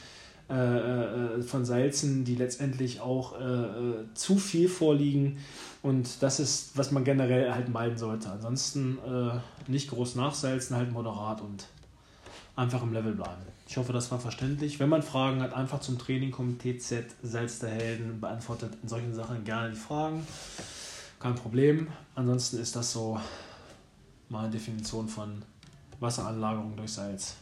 äh, 0.47 0.53
äh 0.53 1.41
von 1.41 1.65
Salzen, 1.65 2.23
die 2.23 2.35
letztendlich 2.35 3.01
auch 3.01 3.41
äh, 3.41 3.43
äh, 3.43 3.95
zu 4.13 4.35
viel 4.35 4.69
vorliegen. 4.69 5.39
Und 5.81 6.21
das 6.21 6.39
ist, 6.39 6.77
was 6.77 6.91
man 6.91 7.03
generell 7.03 7.51
halt 7.51 7.69
meiden 7.69 7.97
sollte. 7.97 8.29
Ansonsten 8.29 8.99
nicht 9.67 9.89
groß 9.89 10.15
nachsalzen, 10.15 10.77
halt 10.77 10.93
moderat 10.93 11.41
und 11.41 11.65
einfach 12.55 12.83
im 12.83 12.93
Level 12.93 13.11
bleiben. 13.13 13.41
Ich 13.67 13.77
hoffe, 13.77 13.93
das 13.93 14.11
war 14.11 14.19
verständlich. 14.19 14.79
Wenn 14.79 14.89
man 14.89 15.01
Fragen 15.01 15.41
hat, 15.41 15.53
einfach 15.53 15.79
zum 15.79 15.97
Training 15.97 16.31
kommen. 16.31 16.59
TZ 16.59 17.05
Salz 17.21 17.59
der 17.59 17.69
Helden 17.69 18.19
beantwortet 18.19 18.73
in 18.81 18.89
solchen 18.89 19.13
Sachen 19.13 19.43
gerne 19.43 19.71
die 19.71 19.79
Fragen. 19.79 20.25
Kein 21.19 21.35
Problem. 21.35 21.87
Ansonsten 22.15 22.59
ist 22.59 22.75
das 22.75 22.91
so 22.91 23.19
meine 24.29 24.49
Definition 24.49 25.07
von 25.07 25.41
Wasseranlagerung 25.99 26.75
durch 26.75 26.91
Salz. 26.91 27.35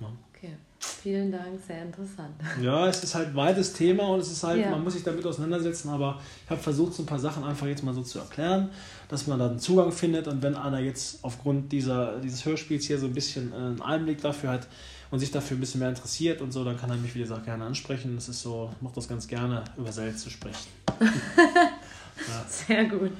Ja. 0.00 0.08
Okay. 0.34 0.56
Vielen 0.80 1.30
Dank, 1.30 1.60
sehr 1.64 1.82
interessant. 1.82 2.34
Ja, 2.60 2.88
es 2.88 3.04
ist 3.04 3.14
halt 3.14 3.28
ein 3.28 3.36
weites 3.36 3.72
Thema 3.72 4.08
und 4.08 4.20
es 4.20 4.32
ist 4.32 4.42
halt, 4.42 4.60
ja. 4.60 4.70
man 4.70 4.82
muss 4.82 4.94
sich 4.94 5.04
damit 5.04 5.24
auseinandersetzen, 5.24 5.88
aber 5.88 6.20
ich 6.44 6.50
habe 6.50 6.60
versucht, 6.60 6.94
so 6.94 7.04
ein 7.04 7.06
paar 7.06 7.20
Sachen 7.20 7.44
einfach 7.44 7.66
jetzt 7.66 7.84
mal 7.84 7.94
so 7.94 8.02
zu 8.02 8.18
erklären, 8.18 8.70
dass 9.08 9.28
man 9.28 9.38
da 9.38 9.48
einen 9.48 9.60
Zugang 9.60 9.92
findet 9.92 10.26
und 10.26 10.42
wenn 10.42 10.56
einer 10.56 10.80
jetzt 10.80 11.22
aufgrund 11.22 11.70
dieser, 11.70 12.18
dieses 12.18 12.44
Hörspiels 12.44 12.86
hier 12.86 12.98
so 12.98 13.06
ein 13.06 13.14
bisschen 13.14 13.52
äh, 13.52 13.56
einen 13.56 13.82
Einblick 13.82 14.20
dafür 14.20 14.50
hat, 14.50 14.66
und 15.12 15.18
sich 15.18 15.30
dafür 15.30 15.58
ein 15.58 15.60
bisschen 15.60 15.80
mehr 15.80 15.90
interessiert 15.90 16.40
und 16.40 16.52
so, 16.52 16.64
dann 16.64 16.78
kann 16.78 16.90
er 16.90 16.96
mich, 16.96 17.14
wie 17.14 17.20
gesagt, 17.20 17.44
gerne 17.44 17.66
ansprechen. 17.66 18.14
Das 18.16 18.30
ist 18.30 18.40
so, 18.40 18.70
ich 18.74 18.80
mache 18.82 18.94
das 18.94 19.06
ganz 19.06 19.28
gerne, 19.28 19.62
über 19.76 19.92
Salz 19.92 20.22
zu 20.22 20.30
sprechen. 20.30 20.68
ja. 21.00 22.44
Sehr 22.48 22.86
gut. 22.86 23.12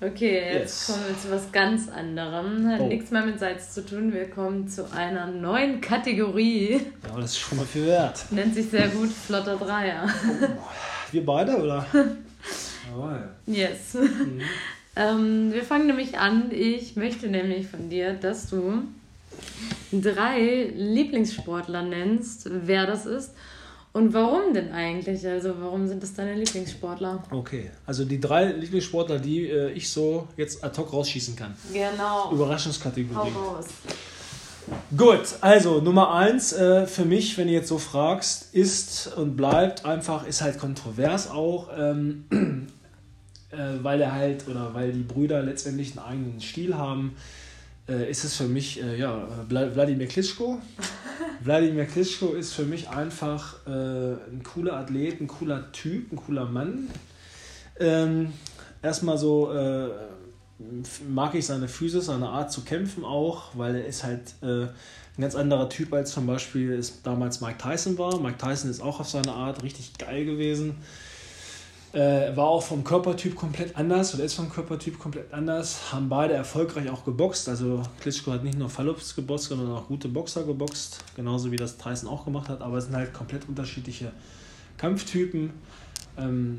Okay, 0.00 0.54
jetzt 0.54 0.88
yes. 0.88 0.96
kommen 0.96 1.02
wir 1.06 1.18
zu 1.18 1.30
was 1.30 1.52
ganz 1.52 1.90
anderem. 1.90 2.66
Hat 2.68 2.80
oh. 2.80 2.88
nichts 2.88 3.10
mehr 3.10 3.24
mit 3.24 3.38
Salz 3.38 3.74
zu 3.74 3.84
tun. 3.84 4.14
Wir 4.14 4.30
kommen 4.30 4.66
zu 4.66 4.90
einer 4.92 5.26
neuen 5.26 5.82
Kategorie. 5.82 6.80
Ja, 7.02 7.10
aber 7.10 7.20
das 7.20 7.32
ist 7.32 7.38
schon 7.38 7.58
mal 7.58 7.66
viel 7.66 7.86
wert. 7.86 8.24
Nennt 8.30 8.54
sich 8.54 8.70
sehr 8.70 8.88
gut 8.88 9.10
Flotter 9.10 9.56
Dreier. 9.56 10.08
Oh. 10.08 10.56
Wir 11.12 11.24
beide, 11.24 11.56
oder? 11.56 11.86
Jawohl. 12.90 13.28
Yes. 13.46 13.92
Mhm. 13.92 14.40
ähm, 14.96 15.52
wir 15.52 15.64
fangen 15.64 15.86
nämlich 15.86 16.18
an. 16.18 16.50
Ich 16.50 16.96
möchte 16.96 17.28
nämlich 17.28 17.66
von 17.66 17.90
dir, 17.90 18.14
dass 18.14 18.48
du 18.48 18.84
drei 19.92 20.72
Lieblingssportler 20.74 21.82
nennst, 21.82 22.48
wer 22.50 22.86
das 22.86 23.06
ist 23.06 23.32
und 23.94 24.12
warum 24.12 24.52
denn 24.52 24.72
eigentlich? 24.72 25.24
Also 25.24 25.54
warum 25.60 25.86
sind 25.86 26.02
das 26.02 26.14
deine 26.14 26.34
Lieblingssportler? 26.34 27.22
Okay, 27.30 27.70
also 27.86 28.04
die 28.04 28.20
drei 28.20 28.46
Lieblingssportler, 28.46 29.20
die 29.20 29.48
äh, 29.48 29.70
ich 29.70 29.88
so 29.88 30.26
jetzt 30.36 30.64
ad 30.64 30.76
hoc 30.80 30.92
rausschießen 30.92 31.36
kann. 31.36 31.54
Genau. 31.72 32.32
Überraschungskategorie. 32.32 33.30
Hau 33.32 33.52
raus. 33.54 33.66
Gut, 34.96 35.36
also 35.40 35.80
Nummer 35.80 36.12
eins 36.12 36.52
äh, 36.52 36.88
für 36.88 37.04
mich, 37.04 37.38
wenn 37.38 37.46
du 37.46 37.52
jetzt 37.52 37.68
so 37.68 37.78
fragst, 37.78 38.52
ist 38.52 39.12
und 39.16 39.36
bleibt 39.36 39.84
einfach, 39.84 40.26
ist 40.26 40.40
halt 40.40 40.58
kontrovers 40.58 41.30
auch, 41.30 41.68
ähm, 41.78 42.24
äh, 43.50 43.56
weil 43.82 44.00
er 44.00 44.12
halt 44.12 44.48
oder 44.48 44.74
weil 44.74 44.92
die 44.92 45.02
Brüder 45.02 45.40
letztendlich 45.42 45.96
einen 45.96 46.06
eigenen 46.06 46.40
Stil 46.40 46.76
haben 46.76 47.14
äh, 47.88 48.10
ist 48.10 48.24
es 48.24 48.36
für 48.36 48.48
mich, 48.48 48.82
äh, 48.82 48.98
ja, 48.98 49.26
Wladimir 49.48 50.06
Klitschko. 50.06 50.60
Wladimir 51.44 51.86
Klitschko 51.86 52.34
ist 52.34 52.52
für 52.54 52.64
mich 52.64 52.88
einfach 52.88 53.66
äh, 53.66 53.70
ein 53.70 54.42
cooler 54.42 54.74
Athlet, 54.74 55.20
ein 55.20 55.26
cooler 55.26 55.70
Typ, 55.72 56.12
ein 56.12 56.16
cooler 56.16 56.46
Mann. 56.46 56.88
Ähm, 57.78 58.32
erstmal 58.82 59.18
so 59.18 59.52
äh, 59.52 59.88
mag 61.08 61.34
ich 61.34 61.46
seine 61.46 61.68
Physis, 61.68 62.06
seine 62.06 62.28
Art 62.28 62.52
zu 62.52 62.62
kämpfen 62.62 63.04
auch, 63.04 63.50
weil 63.54 63.74
er 63.76 63.86
ist 63.86 64.04
halt 64.04 64.34
äh, 64.42 64.64
ein 65.16 65.20
ganz 65.20 65.34
anderer 65.34 65.68
Typ 65.68 65.92
als 65.92 66.12
zum 66.12 66.26
Beispiel 66.26 66.72
es 66.72 67.02
damals 67.02 67.40
Mike 67.40 67.58
Tyson 67.58 67.98
war. 67.98 68.20
Mike 68.20 68.38
Tyson 68.38 68.70
ist 68.70 68.80
auch 68.80 69.00
auf 69.00 69.08
seine 69.08 69.32
Art 69.32 69.62
richtig 69.62 69.96
geil 69.98 70.24
gewesen. 70.24 70.76
Äh, 71.94 72.36
war 72.36 72.48
auch 72.48 72.62
vom 72.64 72.82
Körpertyp 72.82 73.36
komplett 73.36 73.76
anders 73.76 74.14
oder 74.14 74.24
ist 74.24 74.34
vom 74.34 74.50
Körpertyp 74.50 74.98
komplett 74.98 75.32
anders. 75.32 75.92
Haben 75.92 76.08
beide 76.08 76.34
erfolgreich 76.34 76.90
auch 76.90 77.04
geboxt. 77.04 77.48
Also 77.48 77.82
Klitschko 78.00 78.32
hat 78.32 78.42
nicht 78.42 78.58
nur 78.58 78.68
Fallups 78.68 79.14
geboxt, 79.14 79.50
sondern 79.50 79.70
auch 79.70 79.86
gute 79.86 80.08
Boxer 80.08 80.42
geboxt. 80.42 81.04
Genauso 81.14 81.52
wie 81.52 81.56
das 81.56 81.76
Tyson 81.78 82.08
auch 82.08 82.24
gemacht 82.24 82.48
hat. 82.48 82.62
Aber 82.62 82.78
es 82.78 82.86
sind 82.86 82.96
halt 82.96 83.14
komplett 83.14 83.48
unterschiedliche 83.48 84.10
Kampftypen. 84.76 85.50
Ähm, 86.18 86.58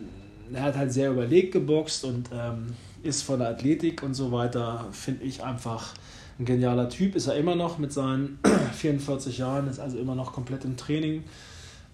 er 0.53 0.63
hat 0.63 0.77
halt 0.77 0.93
sehr 0.93 1.11
überlegt 1.11 1.51
geboxt 1.51 2.05
und 2.05 2.29
ähm, 2.33 2.67
ist 3.03 3.23
von 3.23 3.39
der 3.39 3.49
Athletik 3.49 4.03
und 4.03 4.13
so 4.13 4.31
weiter, 4.31 4.85
finde 4.91 5.25
ich 5.25 5.43
einfach 5.43 5.95
ein 6.39 6.45
genialer 6.45 6.87
Typ. 6.87 7.13
Ist 7.13 7.27
er 7.27 7.35
immer 7.35 7.55
noch 7.55 7.77
mit 7.77 7.91
seinen 7.91 8.39
44 8.73 9.37
Jahren, 9.39 9.67
ist 9.67 9.79
also 9.79 9.97
immer 9.97 10.15
noch 10.15 10.31
komplett 10.31 10.63
im 10.63 10.77
Training 10.77 11.25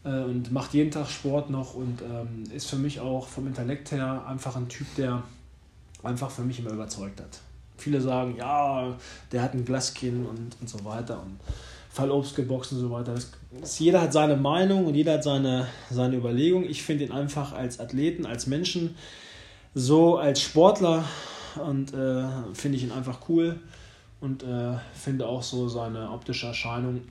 äh, 0.03 0.23
und 0.23 0.51
macht 0.51 0.73
jeden 0.73 0.91
Tag 0.91 1.09
Sport 1.09 1.49
noch 1.49 1.73
und 1.73 2.01
ähm, 2.01 2.43
ist 2.53 2.69
für 2.69 2.75
mich 2.75 2.99
auch 2.99 3.27
vom 3.27 3.47
Intellekt 3.47 3.91
her 3.91 4.23
einfach 4.27 4.55
ein 4.55 4.67
Typ, 4.67 4.87
der 4.95 5.23
einfach 6.03 6.31
für 6.31 6.41
mich 6.41 6.59
immer 6.59 6.71
überzeugt 6.71 7.19
hat. 7.19 7.39
Viele 7.77 8.01
sagen, 8.01 8.35
ja, 8.37 8.95
der 9.31 9.41
hat 9.41 9.53
ein 9.53 9.65
Glaskinn 9.65 10.25
und, 10.25 10.55
und 10.59 10.69
so 10.69 10.83
weiter 10.85 11.21
und 11.21 11.39
Fallobst 11.89 12.35
geboxt 12.35 12.71
und 12.73 12.79
so 12.79 12.91
weiter. 12.91 13.13
Das, 13.13 13.31
das, 13.59 13.79
jeder 13.79 14.01
hat 14.01 14.13
seine 14.13 14.37
Meinung 14.37 14.85
und 14.85 14.95
jeder 14.95 15.13
hat 15.13 15.23
seine, 15.23 15.67
seine 15.89 16.15
Überlegung. 16.15 16.63
Ich 16.63 16.83
finde 16.83 17.05
ihn 17.05 17.11
einfach 17.11 17.53
als 17.53 17.79
Athleten, 17.79 18.25
als 18.25 18.47
Menschen, 18.47 18.95
so 19.73 20.17
als 20.17 20.41
Sportler 20.41 21.03
und 21.63 21.93
äh, 21.93 22.23
finde 22.53 22.77
ich 22.77 22.83
ihn 22.83 22.91
einfach 22.91 23.19
cool 23.27 23.59
und 24.21 24.43
äh, 24.43 24.77
finde 24.93 25.27
auch 25.27 25.43
so 25.43 25.67
seine 25.67 26.09
optische 26.11 26.47
Erscheinung 26.47 27.01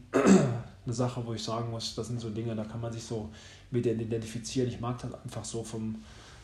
eine 0.90 0.96
Sache, 0.96 1.22
wo 1.24 1.32
ich 1.34 1.42
sagen 1.42 1.70
muss, 1.70 1.94
das 1.94 2.08
sind 2.08 2.20
so 2.20 2.30
Dinge, 2.30 2.54
da 2.54 2.64
kann 2.64 2.80
man 2.80 2.92
sich 2.92 3.04
so 3.04 3.28
mit 3.70 3.86
identifizieren. 3.86 4.68
Ich 4.68 4.80
mag 4.80 5.00
das 5.00 5.12
einfach 5.14 5.44
so 5.44 5.62
vom, 5.62 5.96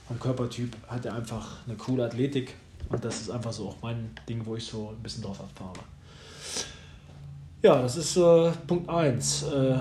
vom 0.06 0.20
Körpertyp, 0.20 0.76
hat 0.86 1.04
er 1.04 1.14
einfach 1.14 1.66
eine 1.66 1.76
coole 1.76 2.04
Athletik 2.04 2.54
und 2.88 3.04
das 3.04 3.22
ist 3.22 3.30
einfach 3.30 3.52
so 3.52 3.68
auch 3.68 3.76
mein 3.82 4.10
Ding, 4.28 4.42
wo 4.44 4.54
ich 4.56 4.64
so 4.64 4.90
ein 4.90 5.02
bisschen 5.02 5.24
drauf 5.24 5.40
abfahre. 5.40 5.80
Ja, 7.62 7.82
das 7.82 7.96
ist 7.96 8.16
äh, 8.16 8.52
Punkt 8.66 8.88
1. 8.88 9.42
Äh, 9.42 9.78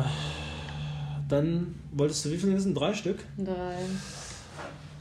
dann 1.30 1.75
wolltest 1.91 2.25
du 2.25 2.32
wie 2.32 2.38
viele 2.38 2.56
wissen? 2.56 2.73
Drei 2.73 2.93
Stück? 2.93 3.19
Drei. 3.38 3.78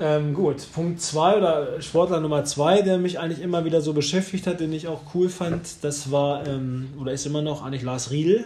Ähm, 0.00 0.34
gut, 0.34 0.56
Punkt 0.72 1.00
2 1.00 1.36
oder 1.36 1.80
Sportler 1.80 2.20
Nummer 2.20 2.44
2, 2.44 2.82
der 2.82 2.98
mich 2.98 3.20
eigentlich 3.20 3.40
immer 3.40 3.64
wieder 3.64 3.80
so 3.80 3.92
beschäftigt 3.92 4.46
hat, 4.46 4.58
den 4.58 4.72
ich 4.72 4.88
auch 4.88 5.02
cool 5.14 5.28
fand, 5.28 5.62
das 5.82 6.10
war 6.10 6.46
ähm, 6.48 6.92
oder 7.00 7.12
ist 7.12 7.26
immer 7.26 7.42
noch 7.42 7.64
eigentlich 7.64 7.82
Lars 7.82 8.10
Riedel. 8.10 8.44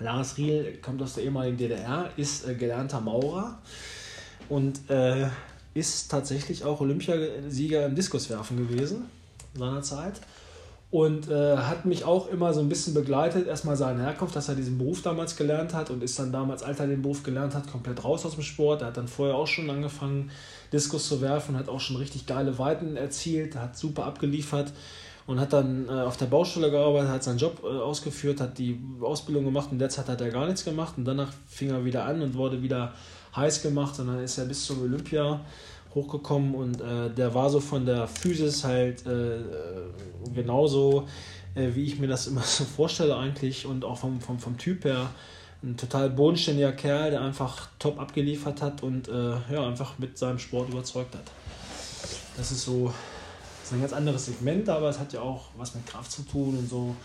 Lars 0.00 0.36
Riedel 0.36 0.78
kommt 0.78 1.02
aus 1.02 1.14
der 1.14 1.24
ehemaligen 1.24 1.56
DDR, 1.56 2.10
ist 2.16 2.46
äh, 2.46 2.54
gelernter 2.54 3.00
Maurer 3.00 3.58
und 4.48 4.88
äh, 4.90 5.26
ist 5.74 6.10
tatsächlich 6.10 6.64
auch 6.64 6.80
Olympiasieger 6.80 7.86
im 7.86 7.94
Diskuswerfen 7.94 8.56
gewesen 8.56 9.06
seinerzeit 9.54 10.20
und 10.90 11.28
äh, 11.28 11.56
hat 11.56 11.84
mich 11.84 12.04
auch 12.04 12.28
immer 12.28 12.54
so 12.54 12.60
ein 12.60 12.68
bisschen 12.68 12.94
begleitet. 12.94 13.46
Erstmal 13.46 13.76
seine 13.76 14.02
Herkunft, 14.02 14.34
dass 14.34 14.48
er 14.48 14.54
diesen 14.54 14.78
Beruf 14.78 15.02
damals 15.02 15.36
gelernt 15.36 15.74
hat 15.74 15.90
und 15.90 16.02
ist 16.02 16.18
dann 16.18 16.32
damals, 16.32 16.62
als 16.62 16.80
er 16.80 16.86
den 16.86 17.02
Beruf 17.02 17.22
gelernt 17.22 17.54
hat, 17.54 17.70
komplett 17.70 18.04
raus 18.04 18.24
aus 18.24 18.34
dem 18.34 18.42
Sport. 18.42 18.80
Er 18.80 18.88
hat 18.88 18.96
dann 18.96 19.08
vorher 19.08 19.36
auch 19.36 19.46
schon 19.46 19.68
angefangen, 19.68 20.30
Diskus 20.72 21.06
zu 21.06 21.20
werfen, 21.20 21.58
hat 21.58 21.68
auch 21.68 21.80
schon 21.80 21.96
richtig 21.96 22.26
geile 22.26 22.58
Weiten 22.58 22.96
erzielt, 22.96 23.56
hat 23.56 23.76
super 23.76 24.06
abgeliefert 24.06 24.72
und 25.28 25.38
hat 25.38 25.52
dann 25.52 25.86
äh, 25.88 25.90
auf 25.90 26.16
der 26.16 26.24
Baustelle 26.24 26.70
gearbeitet, 26.70 27.10
hat 27.10 27.22
seinen 27.22 27.36
Job 27.36 27.62
äh, 27.62 27.66
ausgeführt, 27.66 28.40
hat 28.40 28.56
die 28.56 28.80
Ausbildung 29.02 29.44
gemacht 29.44 29.68
und 29.70 29.78
derzeit 29.78 30.08
hat 30.08 30.22
er 30.22 30.30
gar 30.30 30.46
nichts 30.46 30.64
gemacht 30.64 30.94
und 30.96 31.04
danach 31.04 31.30
fing 31.46 31.68
er 31.68 31.84
wieder 31.84 32.06
an 32.06 32.22
und 32.22 32.34
wurde 32.34 32.62
wieder 32.62 32.94
heiß 33.36 33.62
gemacht 33.62 34.00
und 34.00 34.06
dann 34.06 34.24
ist 34.24 34.38
er 34.38 34.46
bis 34.46 34.64
zum 34.64 34.80
Olympia 34.80 35.40
hochgekommen 35.94 36.54
und 36.54 36.80
äh, 36.80 37.10
der 37.10 37.34
war 37.34 37.50
so 37.50 37.60
von 37.60 37.84
der 37.84 38.08
Physis 38.08 38.64
halt 38.64 39.04
äh, 39.04 39.36
äh, 39.36 39.42
genauso, 40.34 41.06
äh, 41.54 41.68
wie 41.74 41.84
ich 41.84 41.98
mir 41.98 42.08
das 42.08 42.26
immer 42.26 42.40
so 42.42 42.64
vorstelle 42.64 43.14
eigentlich 43.14 43.66
und 43.66 43.84
auch 43.84 43.98
vom, 43.98 44.22
vom, 44.22 44.38
vom 44.38 44.56
Typ 44.56 44.86
her 44.86 45.10
ein 45.62 45.76
total 45.76 46.08
bodenständiger 46.08 46.72
Kerl, 46.72 47.10
der 47.10 47.20
einfach 47.20 47.68
top 47.78 48.00
abgeliefert 48.00 48.62
hat 48.62 48.84
und 48.84 49.08
ja, 49.08 49.66
einfach 49.66 49.98
mit 49.98 50.16
seinem 50.16 50.38
Sport 50.38 50.68
überzeugt 50.68 51.16
hat. 51.16 51.24
Das 52.36 52.52
ist 52.52 52.62
so 52.62 52.94
ist 53.68 53.74
ein 53.74 53.80
ganz 53.82 53.92
anderes 53.92 54.24
Segment, 54.24 54.68
aber 54.70 54.88
es 54.88 54.98
hat 54.98 55.12
ja 55.12 55.20
auch 55.20 55.50
was 55.58 55.74
mit 55.74 55.86
Kraft 55.86 56.10
zu 56.10 56.22
tun 56.22 56.56
und 56.56 56.70
so. 56.70 56.96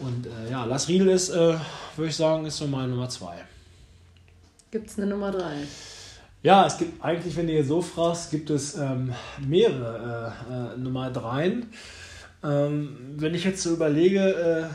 Und 0.00 0.26
äh, 0.26 0.50
ja, 0.50 0.64
Lars 0.66 0.86
Riedel 0.88 1.08
ist, 1.08 1.30
äh, 1.30 1.56
würde 1.96 2.08
ich 2.08 2.16
sagen, 2.16 2.44
ist 2.44 2.58
so 2.58 2.66
meine 2.66 2.88
Nummer 2.88 3.08
zwei. 3.08 3.36
Gibt 4.70 4.90
es 4.90 4.98
eine 4.98 5.06
Nummer 5.06 5.30
drei? 5.30 5.62
Ja, 6.42 6.66
es 6.66 6.76
gibt 6.76 7.02
eigentlich, 7.02 7.36
wenn 7.36 7.46
du 7.46 7.54
hier 7.54 7.64
so 7.64 7.80
fragst, 7.80 8.30
gibt 8.30 8.50
es 8.50 8.76
ähm, 8.76 9.14
mehrere 9.46 10.34
äh, 10.50 10.74
äh, 10.74 10.76
Nummer 10.76 11.10
dreien. 11.10 11.66
Ähm, 12.44 13.14
wenn 13.16 13.34
ich 13.34 13.44
jetzt 13.44 13.62
so 13.62 13.70
überlege, 13.70 14.70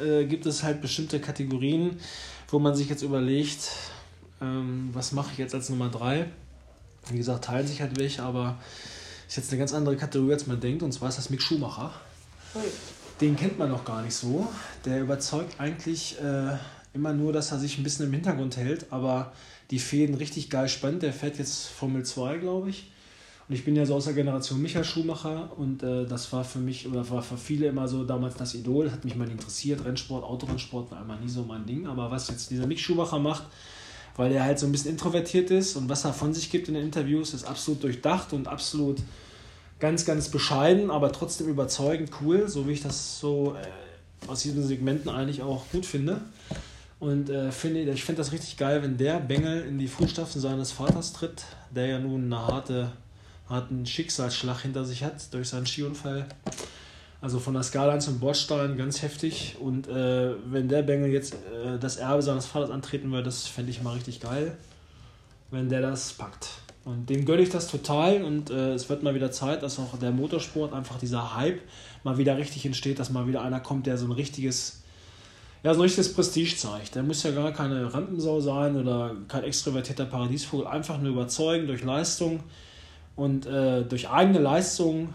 äh, 0.00 0.22
äh, 0.22 0.26
gibt 0.26 0.46
es 0.46 0.64
halt 0.64 0.80
bestimmte 0.80 1.20
Kategorien, 1.20 2.00
wo 2.48 2.58
man 2.58 2.74
sich 2.74 2.88
jetzt 2.88 3.02
überlegt, 3.02 3.70
ähm, 4.40 4.90
was 4.92 5.12
mache 5.12 5.30
ich 5.32 5.38
jetzt 5.38 5.54
als 5.54 5.68
Nummer 5.68 5.88
drei? 5.88 6.26
Wie 7.10 7.18
gesagt, 7.18 7.44
teilen 7.44 7.66
sich 7.66 7.80
halt 7.80 7.96
welche, 7.96 8.22
aber 8.22 8.58
ist 9.28 9.36
jetzt 9.36 9.50
eine 9.50 9.58
ganz 9.58 9.72
andere 9.72 9.96
Kategorie, 9.96 10.32
als 10.32 10.46
man 10.46 10.60
denkt, 10.60 10.82
und 10.82 10.92
zwar 10.92 11.08
ist 11.08 11.18
das 11.18 11.30
Mick 11.30 11.42
Schumacher. 11.42 11.92
Den 13.20 13.36
kennt 13.36 13.58
man 13.58 13.70
noch 13.70 13.84
gar 13.84 14.02
nicht 14.02 14.14
so. 14.14 14.46
Der 14.84 15.00
überzeugt 15.00 15.58
eigentlich 15.58 16.16
äh, 16.20 16.56
immer 16.94 17.12
nur, 17.12 17.32
dass 17.32 17.52
er 17.52 17.58
sich 17.58 17.78
ein 17.78 17.82
bisschen 17.82 18.06
im 18.06 18.12
Hintergrund 18.12 18.56
hält, 18.56 18.86
aber 18.90 19.32
die 19.70 19.78
Fäden 19.78 20.14
richtig 20.14 20.50
geil 20.50 20.68
spannend. 20.68 21.02
Der 21.02 21.12
fährt 21.12 21.38
jetzt 21.38 21.66
Formel 21.66 22.04
2, 22.04 22.38
glaube 22.38 22.70
ich. 22.70 22.90
Und 23.48 23.54
ich 23.54 23.64
bin 23.64 23.76
ja 23.76 23.86
so 23.86 23.94
aus 23.94 24.06
der 24.06 24.14
Generation 24.14 24.60
Michael 24.60 24.84
Schumacher 24.84 25.52
und 25.56 25.82
äh, 25.82 26.04
das 26.04 26.32
war 26.32 26.42
für 26.44 26.58
mich 26.58 26.88
oder 26.88 27.08
war 27.10 27.22
für 27.22 27.36
viele 27.36 27.68
immer 27.68 27.86
so 27.86 28.04
damals 28.04 28.34
das 28.34 28.54
Idol, 28.54 28.90
hat 28.90 29.04
mich 29.04 29.14
mal 29.14 29.30
interessiert. 29.30 29.84
Rennsport, 29.84 30.24
Autorennsport 30.24 30.90
war 30.90 31.00
einmal 31.00 31.20
nie 31.20 31.28
so 31.28 31.44
mein 31.44 31.64
Ding. 31.64 31.86
Aber 31.86 32.10
was 32.10 32.28
jetzt 32.28 32.50
dieser 32.50 32.66
Mick 32.66 32.80
Schumacher 32.80 33.20
macht, 33.20 33.44
weil 34.16 34.32
er 34.32 34.44
halt 34.44 34.58
so 34.58 34.66
ein 34.66 34.72
bisschen 34.72 34.90
introvertiert 34.90 35.50
ist 35.50 35.76
und 35.76 35.88
was 35.88 36.04
er 36.04 36.12
von 36.12 36.32
sich 36.34 36.50
gibt 36.50 36.68
in 36.68 36.74
den 36.74 36.84
Interviews, 36.84 37.34
ist 37.34 37.44
absolut 37.44 37.82
durchdacht 37.82 38.32
und 38.32 38.48
absolut 38.48 38.98
ganz, 39.78 40.04
ganz 40.04 40.30
bescheiden, 40.30 40.90
aber 40.90 41.12
trotzdem 41.12 41.48
überzeugend 41.48 42.10
cool, 42.22 42.48
so 42.48 42.66
wie 42.66 42.72
ich 42.72 42.82
das 42.82 43.20
so 43.20 43.54
äh, 43.60 44.28
aus 44.28 44.42
diesen 44.42 44.66
Segmenten 44.66 45.10
eigentlich 45.10 45.42
auch 45.42 45.64
gut 45.70 45.84
finde. 45.84 46.20
Und 46.98 47.28
äh, 47.28 47.52
finde, 47.52 47.82
ich 47.82 48.04
finde 48.04 48.22
das 48.22 48.32
richtig 48.32 48.56
geil, 48.56 48.82
wenn 48.82 48.96
der 48.96 49.20
Bengel 49.20 49.66
in 49.66 49.78
die 49.78 49.86
Fußstapfen 49.86 50.40
seines 50.40 50.72
Vaters 50.72 51.12
tritt, 51.12 51.44
der 51.70 51.86
ja 51.86 51.98
nun 51.98 52.24
eine 52.24 52.46
harte, 52.46 52.92
harten 53.50 53.84
Schicksalsschlag 53.84 54.62
hinter 54.62 54.86
sich 54.86 55.04
hat 55.04 55.32
durch 55.34 55.50
seinen 55.50 55.66
Skiunfall. 55.66 56.26
Also 57.20 57.38
von 57.38 57.54
der 57.54 57.62
Skala 57.62 57.98
zum 57.98 58.20
Bordstein 58.20 58.76
ganz 58.76 59.02
heftig. 59.02 59.56
Und 59.60 59.88
äh, 59.88 60.34
wenn 60.46 60.68
der 60.68 60.82
Bengel 60.82 61.10
jetzt 61.10 61.34
äh, 61.34 61.78
das 61.78 61.96
Erbe 61.96 62.22
seines 62.22 62.46
Vaters 62.46 62.70
antreten 62.70 63.10
würde, 63.10 63.24
das 63.24 63.46
fände 63.46 63.70
ich 63.70 63.82
mal 63.82 63.94
richtig 63.94 64.20
geil, 64.20 64.56
wenn 65.50 65.68
der 65.68 65.80
das 65.80 66.12
packt. 66.12 66.48
Und 66.84 67.10
dem 67.10 67.24
gönne 67.24 67.42
ich 67.42 67.50
das 67.50 67.68
total 67.68 68.22
und 68.22 68.50
äh, 68.50 68.74
es 68.74 68.88
wird 68.88 69.02
mal 69.02 69.14
wieder 69.14 69.32
Zeit, 69.32 69.64
dass 69.64 69.78
auch 69.80 69.98
der 69.98 70.12
Motorsport 70.12 70.72
einfach 70.72 70.98
dieser 70.98 71.34
Hype 71.36 71.60
mal 72.04 72.16
wieder 72.16 72.36
richtig 72.36 72.64
entsteht, 72.64 73.00
dass 73.00 73.10
mal 73.10 73.26
wieder 73.26 73.42
einer 73.42 73.58
kommt, 73.58 73.86
der 73.86 73.98
so 73.98 74.06
ein 74.06 74.12
richtiges 74.12 74.82
ja, 75.64 75.74
so 75.74 75.80
ein 75.80 75.82
richtiges 75.82 76.14
Prestige 76.14 76.56
zeigt. 76.56 76.94
Der 76.94 77.02
muss 77.02 77.24
ja 77.24 77.32
gar 77.32 77.50
keine 77.50 77.92
Rampensau 77.92 78.40
sein 78.40 78.76
oder 78.76 79.16
kein 79.26 79.42
extrovertierter 79.42 80.04
Paradiesvogel, 80.04 80.68
einfach 80.68 81.00
nur 81.00 81.10
überzeugen 81.10 81.66
durch 81.66 81.82
Leistung 81.82 82.38
und 83.16 83.46
äh, 83.46 83.82
durch 83.82 84.08
eigene 84.08 84.38
Leistung. 84.38 85.12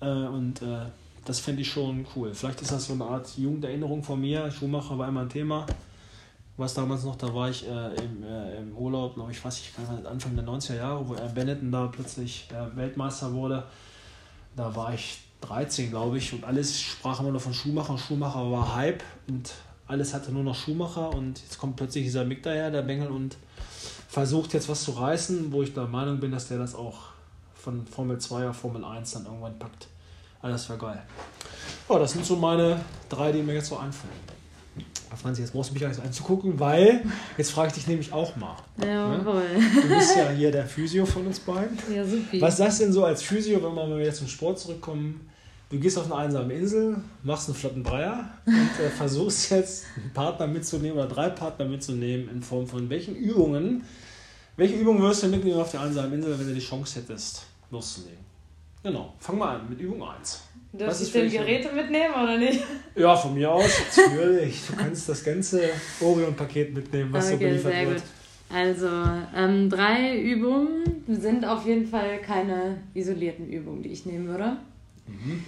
Äh, 0.00 0.04
und 0.04 0.60
äh, 0.60 0.80
das 1.28 1.40
fände 1.40 1.60
ich 1.60 1.70
schon 1.70 2.06
cool. 2.16 2.32
Vielleicht 2.32 2.62
ist 2.62 2.72
das 2.72 2.86
so 2.86 2.94
eine 2.94 3.04
Art 3.04 3.36
Jugenderinnerung 3.36 4.02
von 4.02 4.18
mir. 4.18 4.50
Schumacher 4.50 4.96
war 4.96 5.08
immer 5.08 5.20
ein 5.20 5.28
Thema. 5.28 5.66
Was 6.56 6.72
damals 6.72 7.04
noch, 7.04 7.16
da 7.16 7.32
war 7.34 7.50
ich 7.50 7.68
äh, 7.68 7.94
im, 7.96 8.22
äh, 8.24 8.56
im 8.56 8.74
Urlaub, 8.74 9.14
glaube 9.14 9.30
ich, 9.30 9.44
weiß 9.44 9.60
ich 9.60 9.76
gar 9.76 9.94
nicht, 9.94 10.06
Anfang 10.06 10.34
der 10.34 10.44
90er 10.46 10.76
Jahre, 10.76 11.06
wo 11.06 11.14
er 11.14 11.28
Benetton 11.28 11.70
da 11.70 11.86
plötzlich 11.88 12.48
äh, 12.50 12.74
Weltmeister 12.74 13.32
wurde. 13.34 13.64
Da 14.56 14.74
war 14.74 14.94
ich 14.94 15.18
13, 15.42 15.90
glaube 15.90 16.16
ich, 16.16 16.32
und 16.32 16.44
alles 16.44 16.80
sprach 16.80 17.20
immer 17.20 17.30
nur 17.30 17.40
von 17.40 17.52
Schumacher. 17.52 17.98
Schumacher 17.98 18.50
war 18.50 18.74
Hype 18.74 19.04
und 19.28 19.52
alles 19.86 20.14
hatte 20.14 20.32
nur 20.32 20.44
noch 20.44 20.56
Schumacher 20.56 21.14
und 21.14 21.40
jetzt 21.42 21.58
kommt 21.58 21.76
plötzlich 21.76 22.04
dieser 22.04 22.24
Mick 22.24 22.42
daher, 22.42 22.70
der 22.70 22.82
Bengel, 22.82 23.08
und 23.08 23.36
versucht 24.08 24.54
jetzt 24.54 24.68
was 24.70 24.82
zu 24.82 24.92
reißen, 24.92 25.52
wo 25.52 25.62
ich 25.62 25.74
der 25.74 25.86
Meinung 25.86 26.20
bin, 26.20 26.32
dass 26.32 26.48
der 26.48 26.56
das 26.56 26.74
auch 26.74 27.10
von 27.54 27.86
Formel 27.86 28.18
2 28.18 28.48
auf 28.48 28.56
Formel 28.56 28.82
1 28.82 29.12
dann 29.12 29.26
irgendwann 29.26 29.58
packt. 29.58 29.88
Alles 30.42 30.68
wäre 30.68 30.78
geil. 30.78 31.02
Oh, 31.88 31.98
das 31.98 32.12
sind 32.12 32.24
so 32.24 32.36
meine 32.36 32.80
drei, 33.08 33.32
die 33.32 33.42
mir 33.42 33.54
jetzt 33.54 33.68
so 33.68 33.76
einfallen. 33.76 34.12
Franzi, 35.16 35.40
jetzt 35.40 35.52
brauchst 35.52 35.70
du 35.70 35.74
mich 35.74 35.84
alles 35.84 35.98
anzugucken, 35.98 36.60
weil 36.60 37.02
jetzt 37.36 37.50
frage 37.50 37.68
ich 37.68 37.74
dich 37.74 37.86
nämlich 37.88 38.12
auch 38.12 38.36
mal. 38.36 38.56
Jawohl. 38.80 39.42
Ne? 39.48 39.82
Du 39.82 39.88
bist 39.88 40.16
ja 40.16 40.30
hier 40.30 40.52
der 40.52 40.66
Physio 40.66 41.06
von 41.06 41.26
uns 41.26 41.40
beiden. 41.40 41.76
Ja, 41.92 42.04
super. 42.04 42.40
Was 42.40 42.58
sagst 42.58 42.80
du 42.80 42.84
denn 42.84 42.92
so 42.92 43.04
als 43.04 43.22
Physio, 43.22 43.56
wenn 43.56 43.74
wir 43.74 43.86
mal 43.86 43.98
wieder 43.98 44.12
zum 44.12 44.28
Sport 44.28 44.60
zurückkommen? 44.60 45.28
du 45.70 45.78
gehst 45.78 45.98
auf 45.98 46.10
eine 46.10 46.16
einsame 46.16 46.54
Insel, 46.54 46.96
machst 47.22 47.48
einen 47.48 47.56
flotten 47.56 47.84
Dreier 47.84 48.28
und 48.46 48.84
äh, 48.84 48.90
versuchst 48.90 49.50
jetzt 49.50 49.84
einen 49.96 50.12
Partner 50.12 50.46
mitzunehmen 50.46 50.98
oder 50.98 51.08
drei 51.08 51.30
Partner 51.30 51.66
mitzunehmen 51.66 52.28
in 52.30 52.42
Form 52.42 52.66
von 52.66 52.88
welchen 52.90 53.16
Übungen. 53.16 53.82
Welche 54.56 54.74
Übungen 54.74 55.02
wirst 55.02 55.22
du 55.22 55.28
mitnehmen 55.28 55.60
auf 55.60 55.70
der 55.70 55.82
einsamen 55.82 56.14
Insel, 56.14 56.38
wenn 56.38 56.48
du 56.48 56.54
die 56.54 56.60
Chance 56.60 57.00
hättest, 57.00 57.42
loszulegen? 57.70 58.27
Genau, 58.82 59.14
fang 59.18 59.38
mal 59.38 59.56
an 59.56 59.68
mit 59.68 59.80
Übung 59.80 60.02
1. 60.02 60.42
Darfst 60.72 61.14
du 61.14 61.18
denn 61.18 61.30
Geräte 61.30 61.72
mitnehmen 61.72 62.14
oder 62.14 62.36
nicht? 62.36 62.62
Ja, 62.94 63.16
von 63.16 63.34
mir 63.34 63.50
aus, 63.50 63.70
natürlich. 63.96 64.66
Du 64.66 64.76
kannst 64.76 65.08
das 65.08 65.24
ganze 65.24 65.70
Orion-Paket 66.00 66.74
mitnehmen, 66.74 67.12
was 67.12 67.26
okay, 67.26 67.34
so 67.34 67.38
beliefert 67.38 67.88
wird. 67.88 68.00
Gut. 68.00 68.02
Also, 68.50 68.88
ähm, 69.34 69.68
drei 69.68 70.20
Übungen 70.20 71.04
sind 71.06 71.44
auf 71.44 71.66
jeden 71.66 71.86
Fall 71.86 72.20
keine 72.20 72.78
isolierten 72.94 73.48
Übungen, 73.48 73.82
die 73.82 73.90
ich 73.90 74.06
nehmen 74.06 74.26
würde. 74.28 74.56
Mhm. 75.06 75.44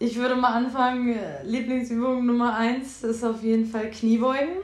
Ich 0.00 0.16
würde 0.16 0.36
mal 0.36 0.52
anfangen. 0.52 1.16
Lieblingsübung 1.44 2.24
Nummer 2.24 2.56
eins 2.56 3.02
ist 3.02 3.24
auf 3.24 3.42
jeden 3.42 3.66
Fall 3.66 3.90
Kniebeugen. 3.90 4.58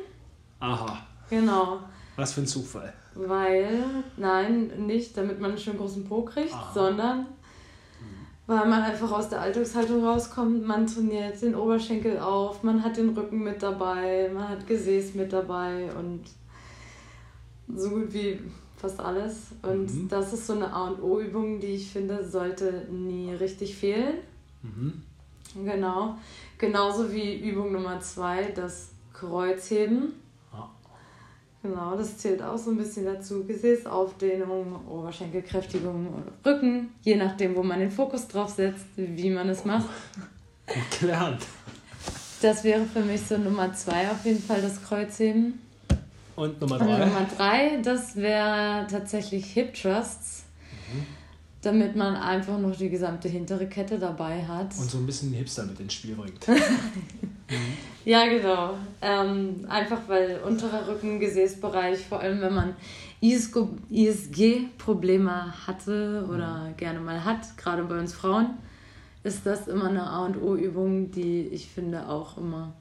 Aha. 0.60 1.04
Genau. 1.28 1.80
Was 2.16 2.34
für 2.34 2.42
ein 2.42 2.46
Zufall. 2.46 2.92
Weil, 3.14 3.84
nein, 4.16 4.86
nicht 4.86 5.16
damit 5.16 5.40
man 5.40 5.50
einen 5.50 5.60
schönen 5.60 5.78
großen 5.78 6.04
Po 6.04 6.22
kriegt, 6.22 6.52
Aha. 6.52 6.72
sondern 6.72 7.26
weil 8.46 8.68
man 8.68 8.82
einfach 8.82 9.10
aus 9.10 9.28
der 9.28 9.40
Alltagshaltung 9.40 10.04
rauskommt. 10.04 10.66
Man 10.66 10.86
trainiert 10.86 11.40
den 11.40 11.54
Oberschenkel 11.54 12.18
auf, 12.18 12.62
man 12.62 12.84
hat 12.84 12.96
den 12.96 13.10
Rücken 13.10 13.42
mit 13.42 13.62
dabei, 13.62 14.30
man 14.32 14.48
hat 14.48 14.66
Gesäß 14.66 15.14
mit 15.14 15.32
dabei 15.32 15.88
und 15.98 16.24
so 17.74 17.90
gut 17.90 18.12
wie 18.12 18.38
fast 18.76 19.00
alles. 19.00 19.48
Und 19.62 19.94
mhm. 19.94 20.08
das 20.08 20.32
ist 20.32 20.46
so 20.46 20.52
eine 20.52 20.72
A 20.72 20.88
und 20.88 21.02
O-Übung, 21.02 21.60
die 21.60 21.68
ich 21.68 21.90
finde, 21.90 22.28
sollte 22.28 22.86
nie 22.90 23.32
richtig 23.32 23.76
fehlen. 23.76 24.18
Mhm. 24.62 25.02
Genau. 25.64 26.16
Genauso 26.58 27.12
wie 27.12 27.48
Übung 27.48 27.72
Nummer 27.72 28.00
zwei, 28.00 28.52
das 28.54 28.90
Kreuzheben. 29.12 30.12
Genau, 31.64 31.96
das 31.96 32.18
zählt 32.18 32.42
auch 32.42 32.58
so 32.58 32.72
ein 32.72 32.76
bisschen 32.76 33.06
dazu. 33.06 33.42
Gesäßaufdehnung, 33.42 34.86
Oberschenkelkräftigung, 34.86 36.08
Rücken, 36.44 36.90
je 37.00 37.16
nachdem, 37.16 37.56
wo 37.56 37.62
man 37.62 37.80
den 37.80 37.90
Fokus 37.90 38.28
drauf 38.28 38.50
setzt, 38.50 38.84
wie 38.96 39.30
man 39.30 39.48
es 39.48 39.64
macht. 39.64 39.88
Gut 40.66 41.00
gelernt. 41.00 41.40
Das 42.42 42.64
wäre 42.64 42.84
für 42.84 43.00
mich 43.00 43.22
so 43.22 43.38
Nummer 43.38 43.72
zwei 43.72 44.10
auf 44.10 44.26
jeden 44.26 44.42
Fall 44.42 44.60
das 44.60 44.82
Kreuzheben. 44.82 45.58
Und 46.36 46.60
Nummer 46.60 46.76
drei? 46.76 47.02
Und 47.02 47.08
Nummer 47.08 47.26
drei, 47.34 47.78
das 47.82 48.14
wäre 48.16 48.86
tatsächlich 48.90 49.46
Hip 49.54 49.72
Thrusts. 49.72 50.44
Mhm. 50.92 51.06
Damit 51.64 51.96
man 51.96 52.14
einfach 52.14 52.58
noch 52.58 52.76
die 52.76 52.90
gesamte 52.90 53.28
hintere 53.28 53.66
Kette 53.66 53.98
dabei 53.98 54.44
hat. 54.44 54.76
Und 54.78 54.90
so 54.90 54.98
ein 54.98 55.06
bisschen 55.06 55.32
Hipster 55.32 55.64
mit 55.64 55.80
ins 55.80 55.94
Spiel 55.94 56.14
bringt. 56.14 56.46
mhm. 56.48 56.58
Ja, 58.04 58.26
genau. 58.26 58.76
Ähm, 59.00 59.64
einfach 59.68 60.02
weil 60.06 60.40
unterer 60.46 60.86
Rücken, 60.86 61.18
Gesäßbereich, 61.18 62.00
vor 62.06 62.20
allem 62.20 62.42
wenn 62.42 62.54
man 62.54 62.76
ISG-Probleme 63.90 65.66
hatte 65.66 66.28
oder 66.28 66.68
mhm. 66.68 66.76
gerne 66.76 67.00
mal 67.00 67.24
hat, 67.24 67.56
gerade 67.56 67.82
bei 67.84 67.98
uns 67.98 68.12
Frauen, 68.12 68.58
ist 69.22 69.46
das 69.46 69.66
immer 69.68 69.88
eine 69.88 70.02
A 70.02 70.26
und 70.26 70.36
O-Übung, 70.36 71.10
die 71.10 71.48
ich 71.48 71.68
finde 71.68 72.06
auch 72.08 72.36
immer 72.36 72.74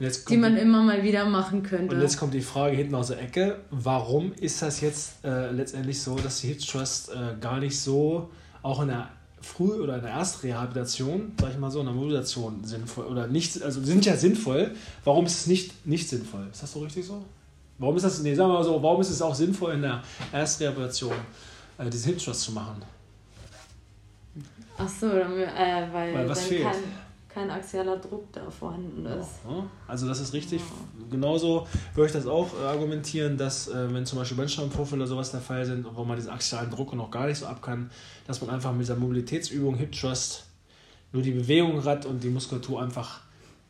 die 0.00 0.36
man 0.36 0.54
die, 0.54 0.62
immer 0.62 0.82
mal 0.82 1.02
wieder 1.02 1.26
machen 1.26 1.62
könnte. 1.62 1.94
Und 1.94 2.00
jetzt 2.00 2.16
kommt 2.16 2.32
die 2.32 2.40
Frage 2.40 2.76
hinten 2.76 2.94
aus 2.94 3.08
der 3.08 3.20
Ecke, 3.20 3.60
warum 3.70 4.32
ist 4.32 4.62
das 4.62 4.80
jetzt 4.80 5.24
äh, 5.24 5.50
letztendlich 5.50 6.00
so, 6.00 6.16
dass 6.16 6.40
die 6.40 6.48
Hip 6.48 6.60
Trust 6.60 7.10
äh, 7.10 7.38
gar 7.40 7.60
nicht 7.60 7.78
so 7.78 8.30
auch 8.62 8.80
in 8.80 8.88
der 8.88 9.10
Früh- 9.42 9.80
oder 9.80 9.96
in 9.96 10.02
der 10.02 10.12
Erstrehabilitation, 10.12 11.32
sag 11.38 11.50
ich 11.50 11.58
mal 11.58 11.70
so, 11.70 11.80
in 11.80 11.86
der 11.86 11.94
Modulation 11.94 12.64
sinnvoll 12.64 13.06
oder 13.06 13.26
nicht, 13.26 13.62
also 13.62 13.82
sind 13.82 14.04
ja 14.04 14.16
sinnvoll, 14.16 14.72
warum 15.04 15.26
ist 15.26 15.40
es 15.40 15.46
nicht, 15.46 15.86
nicht 15.86 16.08
sinnvoll? 16.08 16.48
Ist 16.50 16.62
das 16.62 16.72
so 16.72 16.80
richtig 16.80 17.06
so? 17.06 17.22
Warum 17.78 17.96
ist 17.96 18.02
das, 18.02 18.22
nee, 18.22 18.34
sagen 18.34 18.50
wir 18.50 18.58
mal 18.58 18.64
so, 18.64 18.82
warum 18.82 19.00
ist 19.00 19.10
es 19.10 19.22
auch 19.22 19.34
sinnvoll 19.34 19.74
in 19.74 19.82
der 19.82 20.02
Erstrehabilitation 20.32 21.14
äh, 21.78 21.88
diese 21.88 22.08
Hip 22.08 22.18
Trust 22.18 22.42
zu 22.42 22.52
machen? 22.52 22.82
Ach 24.76 24.88
so, 24.88 25.06
äh, 25.08 25.86
weil, 25.92 26.14
weil 26.14 26.28
was 26.28 26.44
fehlt? 26.44 26.64
Kann, 26.64 26.76
kein 27.32 27.50
axialer 27.50 27.96
Druck 27.96 28.32
da 28.32 28.50
vorhanden 28.50 29.06
ist. 29.06 29.40
Also 29.86 30.08
das 30.08 30.20
ist 30.20 30.32
richtig. 30.32 30.60
Ja. 30.60 31.06
Genauso 31.10 31.66
würde 31.94 32.06
ich 32.06 32.12
das 32.12 32.26
auch 32.26 32.48
argumentieren, 32.60 33.36
dass 33.36 33.68
äh, 33.68 33.92
wenn 33.92 34.04
zum 34.04 34.18
Beispiel 34.18 34.36
Bandscheibenvorfälle 34.36 35.02
oder 35.02 35.08
sowas 35.08 35.30
der 35.30 35.40
Fall 35.40 35.64
sind, 35.64 35.86
wo 35.94 36.04
man 36.04 36.16
diesen 36.16 36.30
axialen 36.30 36.70
Druck 36.70 36.92
noch 36.94 37.10
gar 37.10 37.26
nicht 37.26 37.38
so 37.38 37.46
ab 37.46 37.62
kann, 37.62 37.90
dass 38.26 38.40
man 38.40 38.50
einfach 38.50 38.72
mit 38.72 38.82
dieser 38.82 38.96
Mobilitätsübung 38.96 39.76
Hip 39.76 39.92
Trust 39.92 40.46
nur 41.12 41.22
die 41.22 41.32
Bewegung 41.32 41.84
hat 41.84 42.06
und 42.06 42.22
die 42.22 42.30
Muskulatur 42.30 42.82
einfach 42.82 43.20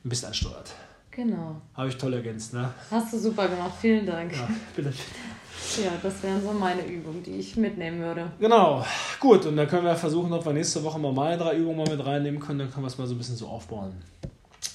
ein 0.05 0.09
bisschen 0.09 0.29
ansteuert. 0.29 0.73
Genau. 1.11 1.61
Habe 1.75 1.89
ich 1.89 1.97
toll 1.97 2.15
ergänzt, 2.15 2.55
ne? 2.55 2.73
Hast 2.91 3.13
du 3.13 3.19
super 3.19 3.49
gemacht, 3.49 3.73
vielen 3.81 4.07
Dank. 4.07 4.33
Ja, 4.33 4.49
bitte. 4.75 4.93
Ja, 5.83 5.93
das 6.03 6.23
wären 6.23 6.43
so 6.43 6.53
meine 6.53 6.85
Übungen, 6.87 7.23
die 7.23 7.33
ich 7.33 7.57
mitnehmen 7.57 8.01
würde. 8.01 8.31
Genau, 8.39 8.85
gut. 9.19 9.47
Und 9.47 9.57
dann 9.57 9.69
können 9.69 9.85
wir 9.85 9.95
versuchen, 9.95 10.33
ob 10.33 10.45
wir 10.45 10.53
nächste 10.53 10.83
Woche 10.83 10.99
mal 10.99 11.13
meine 11.13 11.39
drei 11.39 11.57
Übungen 11.57 11.79
mal 11.79 11.97
mit 11.97 12.05
reinnehmen 12.05 12.41
können. 12.41 12.59
Dann 12.61 12.71
können 12.73 12.85
wir 12.85 12.89
es 12.89 12.99
mal 12.99 13.07
so 13.07 13.15
ein 13.15 13.19
bisschen 13.19 13.37
so 13.37 13.47
aufbauen. 13.47 13.93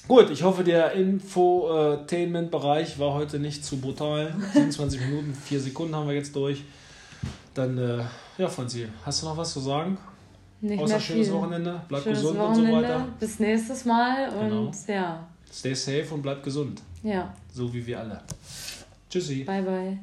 Gut, 0.08 0.30
ich 0.30 0.42
hoffe, 0.42 0.64
der 0.64 0.92
Infotainment-Bereich 0.92 2.98
war 2.98 3.14
heute 3.14 3.38
nicht 3.38 3.64
zu 3.64 3.78
brutal. 3.78 4.34
27 4.52 5.00
Minuten, 5.00 5.34
4 5.34 5.60
Sekunden 5.60 5.94
haben 5.94 6.08
wir 6.08 6.14
jetzt 6.14 6.34
durch. 6.34 6.64
Dann, 7.54 7.78
äh, 7.78 8.02
ja, 8.38 8.48
Franzi, 8.48 8.86
hast 9.04 9.22
du 9.22 9.26
noch 9.26 9.36
was 9.36 9.52
zu 9.52 9.60
sagen? 9.60 9.98
Nicht 10.60 10.82
Außer 10.82 10.94
mehr 10.94 11.00
schönes 11.00 11.26
viel. 11.28 11.36
Wochenende, 11.36 11.80
bleib 11.88 12.02
schönes 12.02 12.20
gesund 12.20 12.38
Wochenende. 12.38 12.72
und 12.72 12.82
so 12.82 12.88
weiter. 12.88 13.06
Bis 13.20 13.38
nächstes 13.40 13.84
Mal 13.84 14.28
und 14.30 14.48
genau. 14.48 14.70
ja. 14.88 15.26
Stay 15.52 15.74
safe 15.74 16.06
und 16.12 16.22
bleib 16.22 16.42
gesund. 16.42 16.82
Ja. 17.02 17.32
So 17.52 17.72
wie 17.72 17.86
wir 17.86 18.00
alle. 18.00 18.22
Tschüssi. 19.10 19.44
Bye, 19.44 19.62
bye. 19.62 19.98